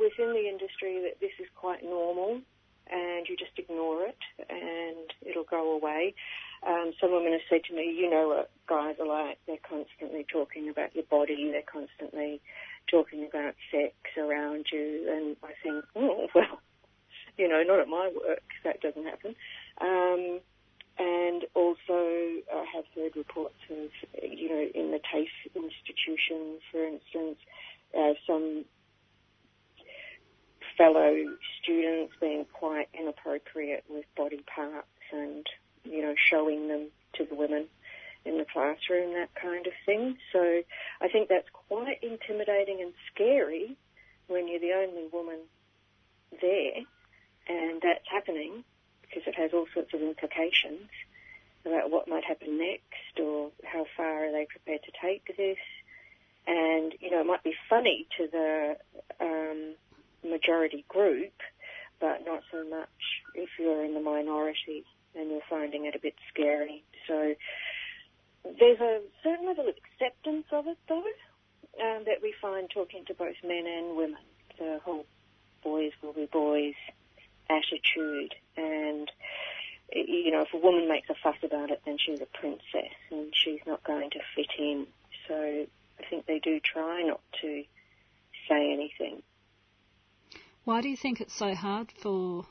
[0.00, 2.40] within the industry that this is quite normal
[2.88, 4.18] and you just ignore it
[4.50, 6.14] and it'll go away.
[6.66, 10.26] Um, some women have said to me, you know what guys are like, they're constantly
[10.30, 12.40] talking about your body, they're constantly
[12.90, 16.60] talking about sex around you, and I think, oh, well,
[17.36, 19.34] you know, not at my work, that doesn't happen.
[19.80, 20.40] Um,
[20.98, 23.90] and also, I have heard reports of,
[24.22, 27.38] you know, in the TAFE institution, for instance,
[27.96, 28.64] uh, some
[30.78, 31.14] fellow
[31.62, 35.46] students being quite inappropriate with body parts and,
[35.84, 37.66] you know, showing them to the women
[38.24, 40.16] in the classroom, that kind of thing.
[40.32, 40.62] So
[41.00, 43.76] I think that's quite intimidating and scary
[44.28, 45.40] when you're the only woman
[46.40, 46.82] there
[47.48, 48.64] and that's happening
[49.02, 50.88] because it has all sorts of implications
[51.64, 55.58] about what might happen next or how far are they prepared to take this.
[56.46, 58.76] And, you know, it might be funny to the
[59.20, 59.74] um,
[60.28, 61.32] majority group,
[62.00, 62.88] but not so much
[63.34, 64.84] if you're in the minority
[65.16, 66.84] and you're finding it a bit scary.
[67.08, 67.34] So
[68.44, 71.02] there's a certain level of acceptance of it, though,
[71.82, 74.22] um, that we find talking to both men and women.
[74.58, 75.04] The whole
[75.64, 76.74] boys will be boys
[77.50, 78.34] attitude.
[78.56, 79.10] And,
[79.92, 83.32] you know, if a woman makes a fuss about it, then she's a princess and
[83.32, 84.86] she's not going to fit in.
[85.28, 85.66] So
[85.98, 87.62] I think they do try not to
[88.48, 89.22] say anything.
[90.64, 92.44] Why do you think it's so hard for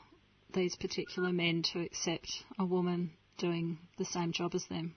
[0.52, 4.94] these particular men to accept a woman doing the same job as them?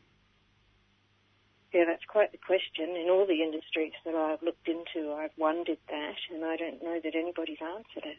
[1.74, 2.96] Yeah, that's quite the question.
[2.96, 7.00] In all the industries that I've looked into, I've wondered that, and I don't know
[7.04, 8.18] that anybody's answered it.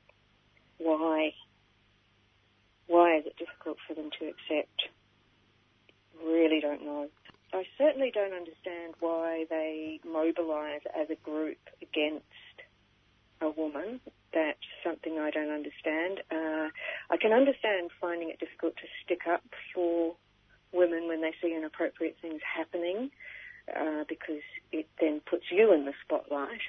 [0.78, 1.32] Why?
[2.90, 4.82] Why is it difficult for them to accept?
[6.26, 7.06] Really don't know.
[7.52, 12.26] I certainly don't understand why they mobilise as a group against
[13.40, 14.00] a woman.
[14.34, 16.22] That's something I don't understand.
[16.32, 16.74] Uh,
[17.10, 20.16] I can understand finding it difficult to stick up for
[20.72, 23.12] women when they see inappropriate things happening
[23.70, 24.42] uh, because
[24.72, 26.60] it then puts you in the spotlight.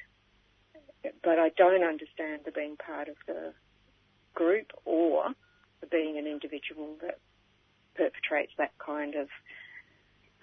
[1.23, 3.53] But I don't understand the being part of the
[4.35, 5.33] group or
[5.89, 7.19] being an individual that
[7.95, 9.27] perpetrates that kind of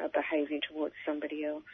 [0.01, 1.65] uh, behaviour towards somebody else.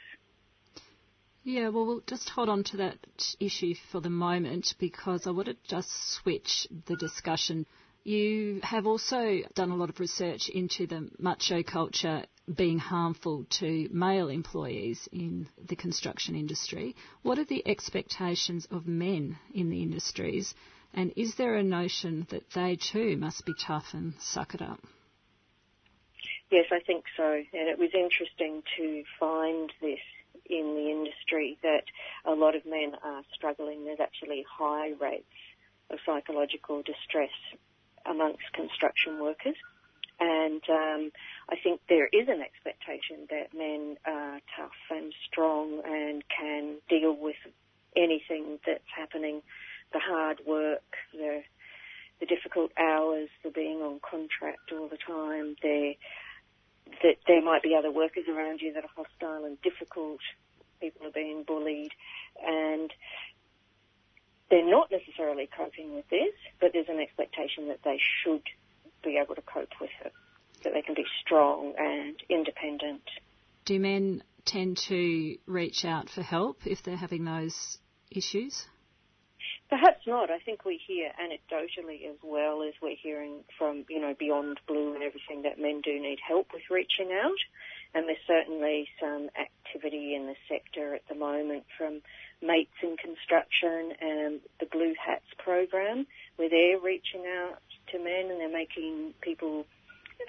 [1.42, 2.96] Yeah, well, we'll just hold on to that
[3.38, 7.66] issue for the moment because I want to just switch the discussion.
[8.02, 12.24] You have also done a lot of research into the macho culture
[12.54, 16.96] being harmful to male employees in the construction industry.
[17.22, 20.54] What are the expectations of men in the industries?
[20.94, 24.80] And is there a notion that they too must be tough and suck it up?
[26.50, 27.24] Yes, I think so.
[27.24, 29.98] And it was interesting to find this
[30.46, 31.84] in the industry that
[32.24, 33.84] a lot of men are struggling.
[33.84, 35.24] There's actually high rates
[35.90, 37.32] of psychological distress
[38.06, 39.56] amongst construction workers.
[40.20, 41.12] And um,
[41.48, 47.16] I think there is an expectation that men are tough and strong and can deal
[47.16, 47.36] with
[47.96, 49.42] anything that's happening,
[49.94, 50.82] the hard work,
[51.14, 51.42] the
[52.20, 55.94] the difficult hours, the being on contract all the time, there
[57.02, 60.20] that there might be other workers around you that are hostile and difficult.
[60.80, 61.92] People are being bullied,
[62.44, 62.92] and
[64.50, 68.42] they're not necessarily coping with this, but there's an expectation that they should
[69.02, 70.12] be able to cope with it,
[70.62, 73.02] that they can be strong and independent.
[73.64, 77.78] Do men tend to reach out for help if they're having those
[78.10, 78.66] issues?
[79.70, 80.30] Perhaps not.
[80.30, 84.94] I think we hear anecdotally as well as we're hearing from, you know, beyond blue
[84.94, 87.38] and everything that men do need help with reaching out.
[87.94, 92.02] And there's certainly some activity in the sector at the moment from
[92.42, 97.62] mates in construction and the Blue Hats program where they're reaching out
[97.92, 99.64] to men and they're making people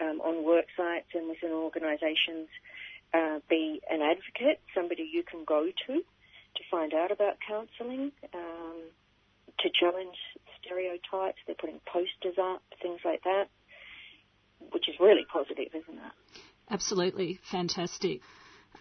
[0.01, 2.47] um, on work sites and within organisations
[3.13, 8.81] uh, be an advocate, somebody you can go to to find out about counselling, um,
[9.59, 10.15] to challenge
[10.61, 11.37] stereotypes.
[11.45, 13.45] They're putting posters up, things like that,
[14.71, 16.41] which is really positive, isn't it?
[16.69, 18.21] Absolutely fantastic.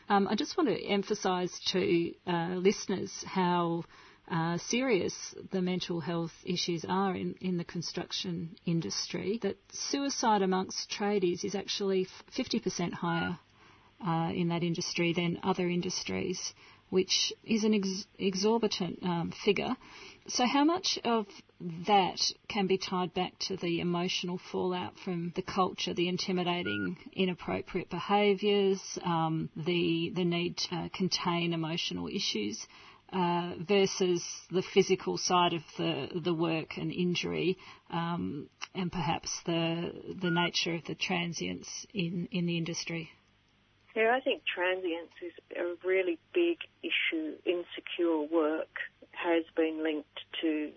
[0.08, 3.84] Um, I just want to emphasise to uh, listeners how
[4.30, 9.38] uh, serious the mental health issues are in, in the construction industry.
[9.42, 13.38] That suicide amongst tradies is actually 50% higher
[14.04, 16.54] uh, in that industry than other industries,
[16.90, 19.76] which is an ex- exorbitant um, figure.
[20.26, 21.26] So, how much of
[21.86, 22.18] that
[22.48, 28.80] can be tied back to the emotional fallout from the culture, the intimidating, inappropriate behaviours,
[29.04, 32.66] um, the the need to uh, contain emotional issues,
[33.12, 37.58] uh, versus the physical side of the the work and injury,
[37.90, 39.92] um, and perhaps the
[40.22, 43.10] the nature of the transience in in the industry.
[43.94, 47.36] Yeah, I think transience is a really big issue.
[47.44, 48.68] Insecure work
[49.12, 50.72] has been linked to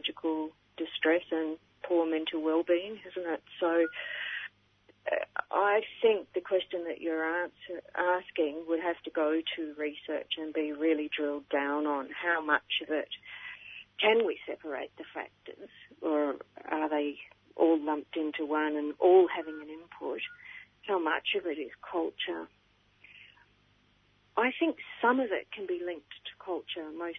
[0.00, 3.42] psychological distress and poor mental well-being, hasn't it?
[3.58, 3.86] So
[5.10, 10.32] uh, I think the question that you're answer, asking would have to go to research
[10.38, 13.08] and be really drilled down on how much of it
[14.00, 15.68] can we separate the factors
[16.00, 16.36] or
[16.70, 17.16] are they
[17.56, 20.20] all lumped into one and all having an input?
[20.86, 22.48] How much of it is culture?
[24.36, 27.18] I think some of it can be linked to culture, most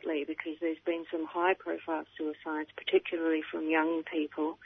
[0.00, 4.58] because there's been some high profile suicides, particularly from young people,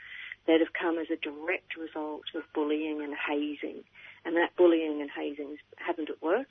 [0.47, 3.83] that have come as a direct result of bullying and hazing.
[4.25, 6.47] And that bullying and hazing has happened at work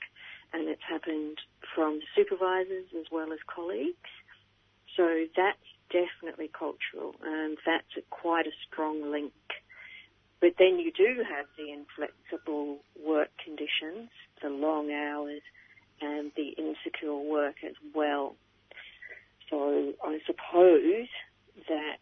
[0.53, 1.37] and it's happened
[1.75, 4.09] from supervisors as well as colleagues.
[4.95, 5.57] So that's
[5.89, 9.33] definitely cultural and that's a, quite a strong link.
[10.39, 14.09] But then you do have the inflexible work conditions,
[14.41, 15.41] the long hours,
[16.01, 18.35] and the insecure work as well.
[21.67, 21.99] That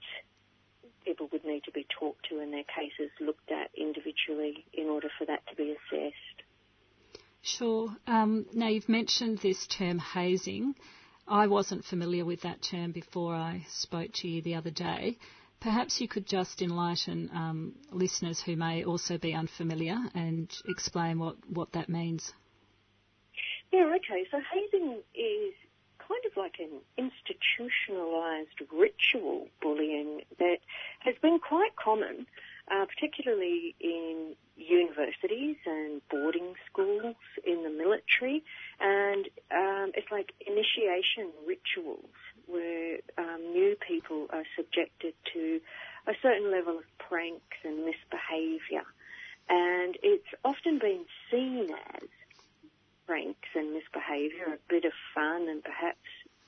[1.05, 5.09] people would need to be talked to and their cases looked at individually in order
[5.17, 6.43] for that to be assessed.
[7.41, 7.95] Sure.
[8.07, 10.75] Um, now you've mentioned this term hazing.
[11.27, 15.17] I wasn't familiar with that term before I spoke to you the other day.
[15.59, 21.37] Perhaps you could just enlighten um, listeners who may also be unfamiliar and explain what,
[21.49, 22.33] what that means.
[23.71, 24.25] Yeah, okay.
[24.31, 25.53] So hazing is
[26.07, 26.81] kind of like an
[27.65, 30.57] institutionalized ritual bullying that
[30.99, 32.25] has been quite common,
[32.71, 37.15] uh, particularly in universities and boarding schools,
[37.45, 38.43] in the military,
[38.79, 42.09] and um, it's like initiation rituals
[42.47, 45.59] where um, new people are subjected to
[46.07, 48.85] a certain level of pranks and misbehaviour.
[49.49, 52.07] And it's often been seen as
[53.05, 55.99] pranks and misbehaviour, a bit of fun and perhaps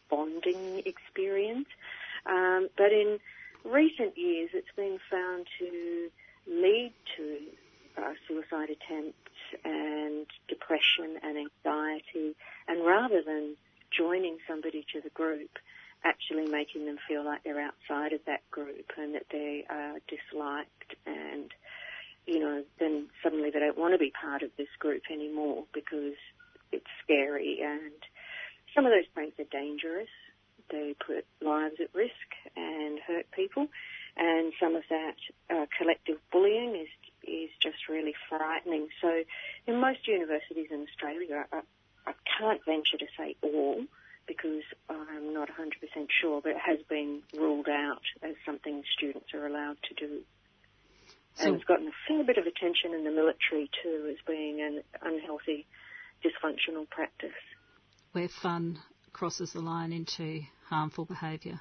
[0.10, 1.68] bonding experience.
[2.26, 3.20] Um, but in
[3.64, 6.10] recent years, it's been found to
[6.48, 7.38] lead to
[7.98, 9.18] uh, suicide attempts
[9.64, 12.36] and depression and anxiety.
[12.68, 13.56] And rather than
[13.96, 15.50] joining somebody to the group,
[16.04, 20.96] actually making them feel like they're outside of that group and that they are disliked
[21.06, 21.52] and
[22.28, 26.20] you know, then suddenly they don't want to be part of this group anymore because
[26.74, 27.94] it's scary and
[28.78, 30.10] some of those pranks are dangerous.
[30.70, 33.68] They put lives at risk and hurt people.
[34.18, 35.16] And some of that
[35.50, 36.88] uh, collective bullying is
[37.24, 38.88] is just really frightening.
[39.02, 39.24] So,
[39.66, 41.64] in most universities in Australia are,
[42.06, 43.84] are can't venture to say all
[44.28, 49.46] because I'm not 100% sure, but it has been ruled out as something students are
[49.46, 50.22] allowed to do.
[51.36, 54.62] So- and it's gotten a fair bit of attention in the military too as being
[54.62, 55.68] an unhealthy,
[56.24, 57.30] dysfunctional practice.
[58.12, 58.80] Where fun
[59.14, 61.60] crosses the line into harmful behaviour.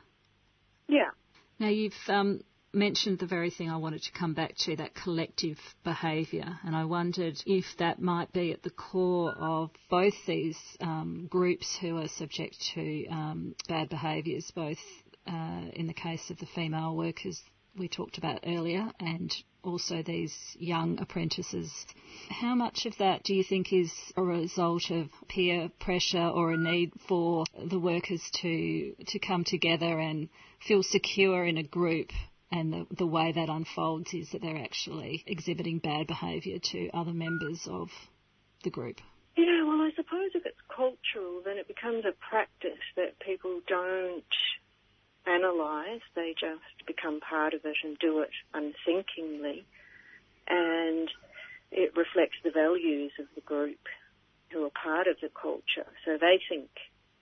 [0.88, 1.10] Yeah.
[1.58, 2.42] Now, you've um,
[2.76, 6.84] mentioned the very thing I wanted to come back to that collective behaviour, and I
[6.84, 12.08] wondered if that might be at the core of both these um, groups who are
[12.08, 14.78] subject to um, bad behaviours, both
[15.26, 17.42] uh, in the case of the female workers
[17.76, 21.70] we talked about earlier and also these young apprentices.
[22.30, 26.56] How much of that do you think is a result of peer pressure or a
[26.56, 30.28] need for the workers to to come together and
[30.66, 32.10] feel secure in a group
[32.50, 37.12] and the, the way that unfolds is that they're actually exhibiting bad behaviour to other
[37.12, 37.88] members of
[38.62, 39.00] the group?
[39.36, 44.24] Yeah, well, I suppose if it's cultural, then it becomes a practice that people don't
[45.26, 46.00] analyse.
[46.14, 49.66] They just become part of it and do it unthinkingly.
[50.48, 51.10] And
[51.72, 53.80] it reflects the values of the group
[54.52, 55.90] who are part of the culture.
[56.04, 56.70] So they think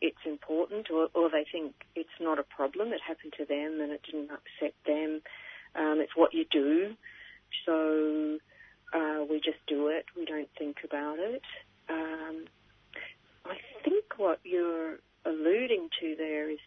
[0.04, 2.92] it's important or, or they think it's not a problem.
[2.92, 5.22] It happened to them and it didn't upset them.
[5.74, 6.94] Um, it's what you do.
[7.64, 8.36] So
[8.92, 10.04] uh, we just do it.
[10.14, 11.42] We don't think about it.
[11.88, 12.44] Um,
[13.46, 16.58] I think what you're alluding to there is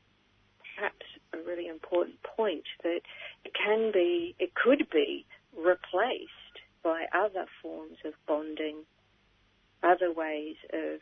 [0.76, 3.02] perhaps a really important point that
[3.46, 8.78] it can be, it could be replaced by other forms of bonding,
[9.84, 11.02] other ways of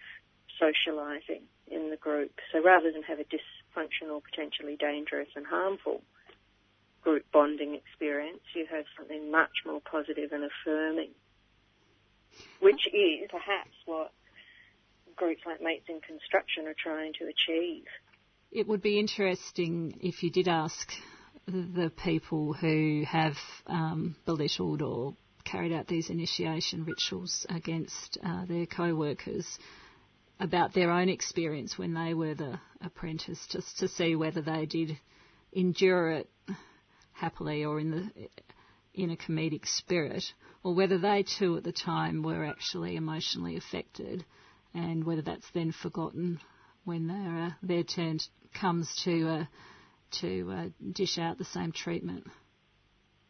[0.62, 2.32] socialising in the group.
[2.52, 6.02] So rather than have a dysfunctional, potentially dangerous and harmful
[7.02, 11.12] group bonding experience, you have something much more positive and affirming,
[12.60, 14.12] which is perhaps what
[15.16, 17.86] groups like Mates in Construction are trying to achieve.
[18.52, 20.92] It would be interesting if you did ask
[21.48, 23.36] the people who have
[23.68, 29.46] um, belittled or carried out these initiation rituals against uh, their co-workers
[30.40, 34.98] about their own experience when they were the apprentice, just to see whether they did
[35.54, 36.30] endure it
[37.14, 38.30] happily or in the
[38.94, 40.24] in a comedic spirit,
[40.64, 44.26] or whether they too at the time were actually emotionally affected,
[44.74, 46.40] and whether that's then forgotten
[46.86, 48.20] when their uh, their turn
[48.54, 49.46] comes to uh,
[50.22, 52.26] to uh, dish out the same treatment.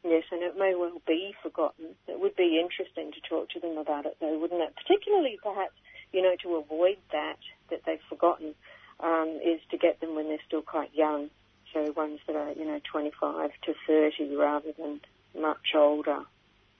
[0.03, 1.95] Yes, and it may well be forgotten.
[2.07, 4.75] It would be interesting to talk to them about it, though, wouldn't it?
[4.75, 5.73] Particularly, perhaps,
[6.15, 7.37] you know, to avoid that
[7.69, 8.55] that they've forgotten,
[9.01, 11.29] um, is to get them when they're still quite young.
[11.73, 15.01] So ones that are, you know, 25 to 30 rather than
[15.37, 16.19] much older.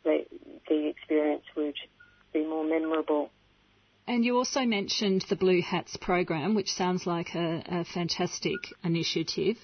[0.06, 0.26] The
[0.70, 1.76] the experience would
[2.32, 3.30] be more memorable.
[4.08, 9.58] And you also mentioned the Blue Hats program, which sounds like a, a fantastic initiative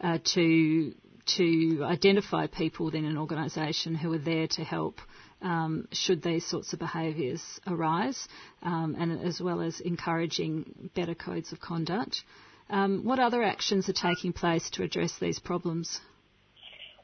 [0.00, 0.94] uh, to
[1.36, 5.00] to identify people within an organisation who are there to help
[5.42, 8.28] um, should these sorts of behaviours arise,
[8.62, 12.22] um, and as well as encouraging better codes of conduct.
[12.70, 16.00] Um, what other actions are taking place to address these problems?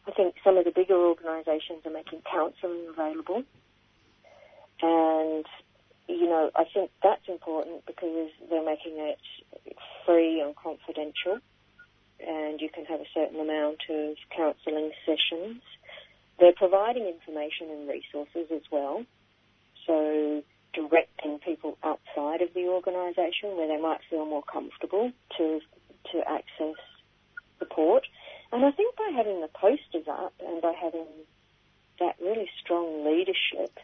[0.06, 3.44] I think some of the bigger organisations are making counselling available,
[4.82, 5.44] and
[6.08, 9.18] you know I think that's important because they're making it
[10.06, 11.38] free and confidential,
[12.18, 15.62] and you can have a certain amount of counselling sessions.
[16.40, 19.04] They're providing information and resources as well,
[19.86, 20.42] so
[20.72, 25.60] directing people outside of the organisation where they might feel more comfortable to
[26.12, 26.76] to access
[27.58, 28.06] support.
[28.52, 31.06] And I think by having the posters up and by having
[32.00, 33.78] that really strong leadership,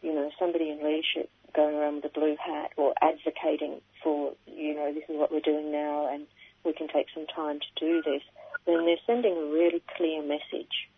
[0.00, 4.74] you know, somebody in leadership going around with a blue hat or advocating for, you
[4.74, 6.26] know, this is what we're doing now and
[6.64, 8.22] we can take some time to do this,
[8.66, 10.89] then they're sending a really clear message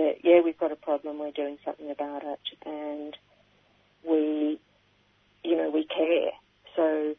[0.00, 3.16] that, yeah, we've got a problem, we're doing something about it, and
[4.08, 4.58] we,
[5.44, 6.30] you know, we care.
[6.74, 7.14] So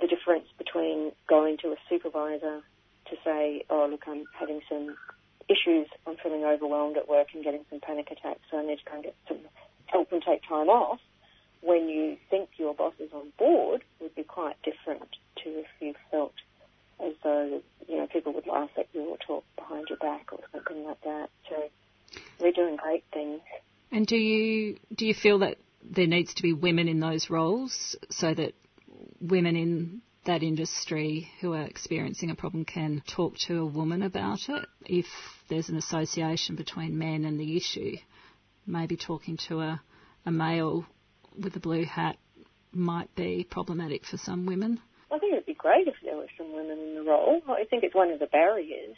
[0.00, 2.62] the difference between going to a supervisor
[3.10, 4.96] to say, oh, look, I'm having some
[5.48, 8.84] issues, I'm feeling overwhelmed at work and getting some panic attacks, so I need to
[8.84, 9.38] go and get some
[9.86, 10.98] help and take time off,
[11.60, 15.08] when you think your boss is on board, would be quite different
[15.42, 16.34] to if you felt
[17.04, 20.40] as though, you know, people would laugh at you or talk behind your back or
[20.52, 21.28] something like that.
[21.48, 21.68] So
[22.40, 23.40] we're doing great things.
[23.90, 27.96] And do you do you feel that there needs to be women in those roles
[28.10, 28.52] so that
[29.20, 34.40] women in that industry who are experiencing a problem can talk to a woman about
[34.48, 35.06] it if
[35.48, 37.96] there's an association between men and the issue.
[38.66, 39.80] Maybe talking to a,
[40.24, 40.84] a male
[41.40, 42.16] with a blue hat
[42.72, 44.80] might be problematic for some women.
[45.12, 47.40] I think it'd be great if there were some women in the role.
[47.48, 48.96] I think it's one of the barriers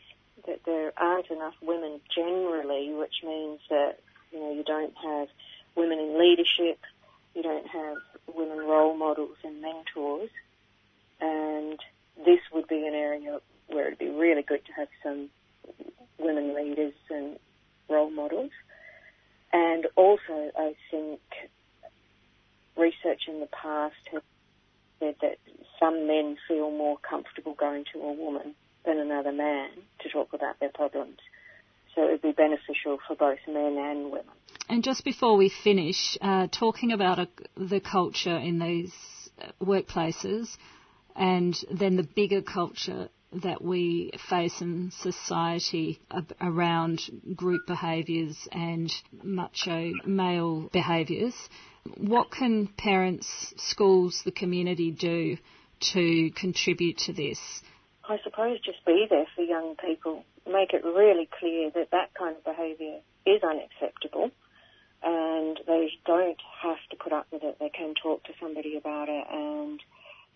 [0.48, 3.98] that there aren't enough women generally, which means that
[4.32, 5.28] you know you don't have
[5.76, 6.80] women in leadership,
[7.34, 7.98] you don't have
[8.34, 10.30] women role models and mentors,
[11.20, 11.78] and
[12.24, 13.38] this would be an area
[13.68, 15.28] where it'd be really good to have some
[16.18, 17.38] women leaders and
[17.88, 18.50] role models.
[19.52, 21.20] And also, I think
[22.76, 24.22] research in the past has
[24.98, 25.38] said that
[25.78, 28.54] some men feel more comfortable going to a woman
[28.88, 29.68] than another man
[30.00, 31.18] to talk about their problems.
[31.94, 34.34] So it would be beneficial for both men and women.
[34.68, 38.92] And just before we finish, uh, talking about a, the culture in these
[39.62, 40.48] workplaces
[41.14, 46.00] and then the bigger culture that we face in society
[46.40, 47.00] around
[47.34, 48.90] group behaviours and
[49.22, 51.34] macho male behaviours.
[51.96, 55.36] What can parents, schools, the community do
[55.92, 57.38] to contribute to this?
[58.08, 60.24] I suppose just be there for young people.
[60.46, 64.30] Make it really clear that that kind of behaviour is unacceptable
[65.02, 67.58] and they don't have to put up with it.
[67.60, 69.80] They can talk to somebody about it and,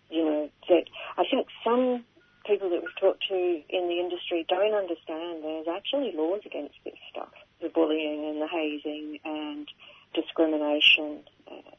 [0.09, 0.85] you know, that
[1.17, 2.05] I think some
[2.45, 6.99] people that we've talked to in the industry don't understand there's actually laws against this
[7.09, 9.67] stuff, the bullying and the hazing and
[10.13, 11.73] discrimination, uh,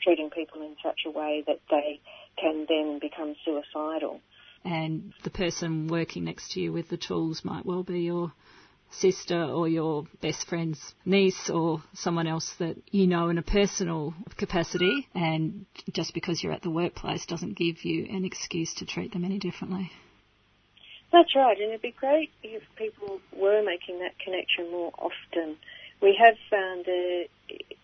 [0.00, 2.00] treating people in such a way that they
[2.40, 4.20] can then become suicidal.
[4.64, 8.32] And the person working next to you with the tools might well be your
[8.90, 14.14] sister or your best friend's niece or someone else that you know in a personal
[14.36, 19.12] capacity and just because you're at the workplace doesn't give you an excuse to treat
[19.12, 19.90] them any differently.
[21.12, 25.56] That's right, and it'd be great if people were making that connection more often.
[26.02, 27.28] We have found that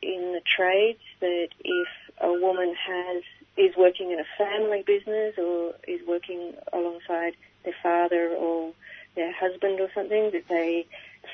[0.02, 1.88] in the trades that if
[2.20, 3.22] a woman has
[3.56, 8.72] is working in a family business or is working alongside their father or
[9.14, 10.86] their husband or something, that they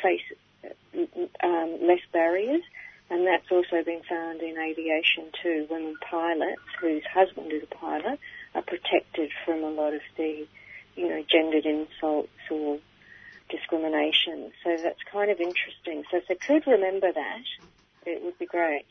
[0.02, 0.22] face
[1.42, 2.62] um, less barriers.
[3.08, 5.66] And that's also been found in aviation too.
[5.68, 8.20] Women pilots whose husband is a pilot
[8.54, 10.46] are protected from a lot of the,
[10.94, 12.78] you know, gendered insults or
[13.48, 14.52] discrimination.
[14.62, 16.04] So that's kind of interesting.
[16.10, 17.42] So if they could remember that,
[18.06, 18.86] it would be great.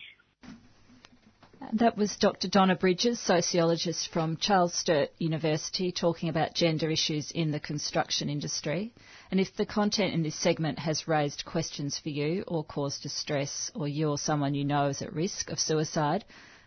[1.73, 2.47] That was Dr.
[2.47, 8.93] Donna Bridges, sociologist from Charles Sturt University, talking about gender issues in the construction industry.
[9.29, 13.71] And if the content in this segment has raised questions for you or caused distress,
[13.75, 16.23] or you or someone you know is at risk of suicide,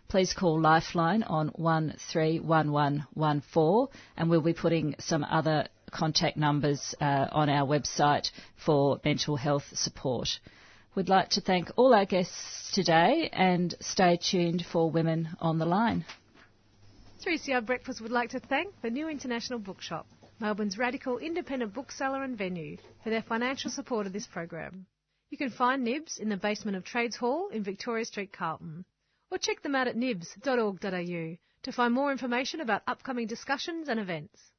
[0.08, 3.88] please call Lifeline on 131114
[4.18, 9.64] and we'll be putting some other contact numbers uh, on our website for mental health
[9.72, 10.38] support.
[10.94, 15.64] We'd like to thank all our guests today and stay tuned for Women on the
[15.64, 16.04] Line.
[17.24, 20.06] 3CR Breakfast would like to thank the New International Bookshop,
[20.38, 24.84] Melbourne's radical independent bookseller and venue, for their financial support of this program.
[25.30, 28.84] You can find Nibs in the basement of Trades Hall in Victoria Street, Carlton,
[29.30, 34.51] or check them out at nibs.org.au to find more information about upcoming discussions and events.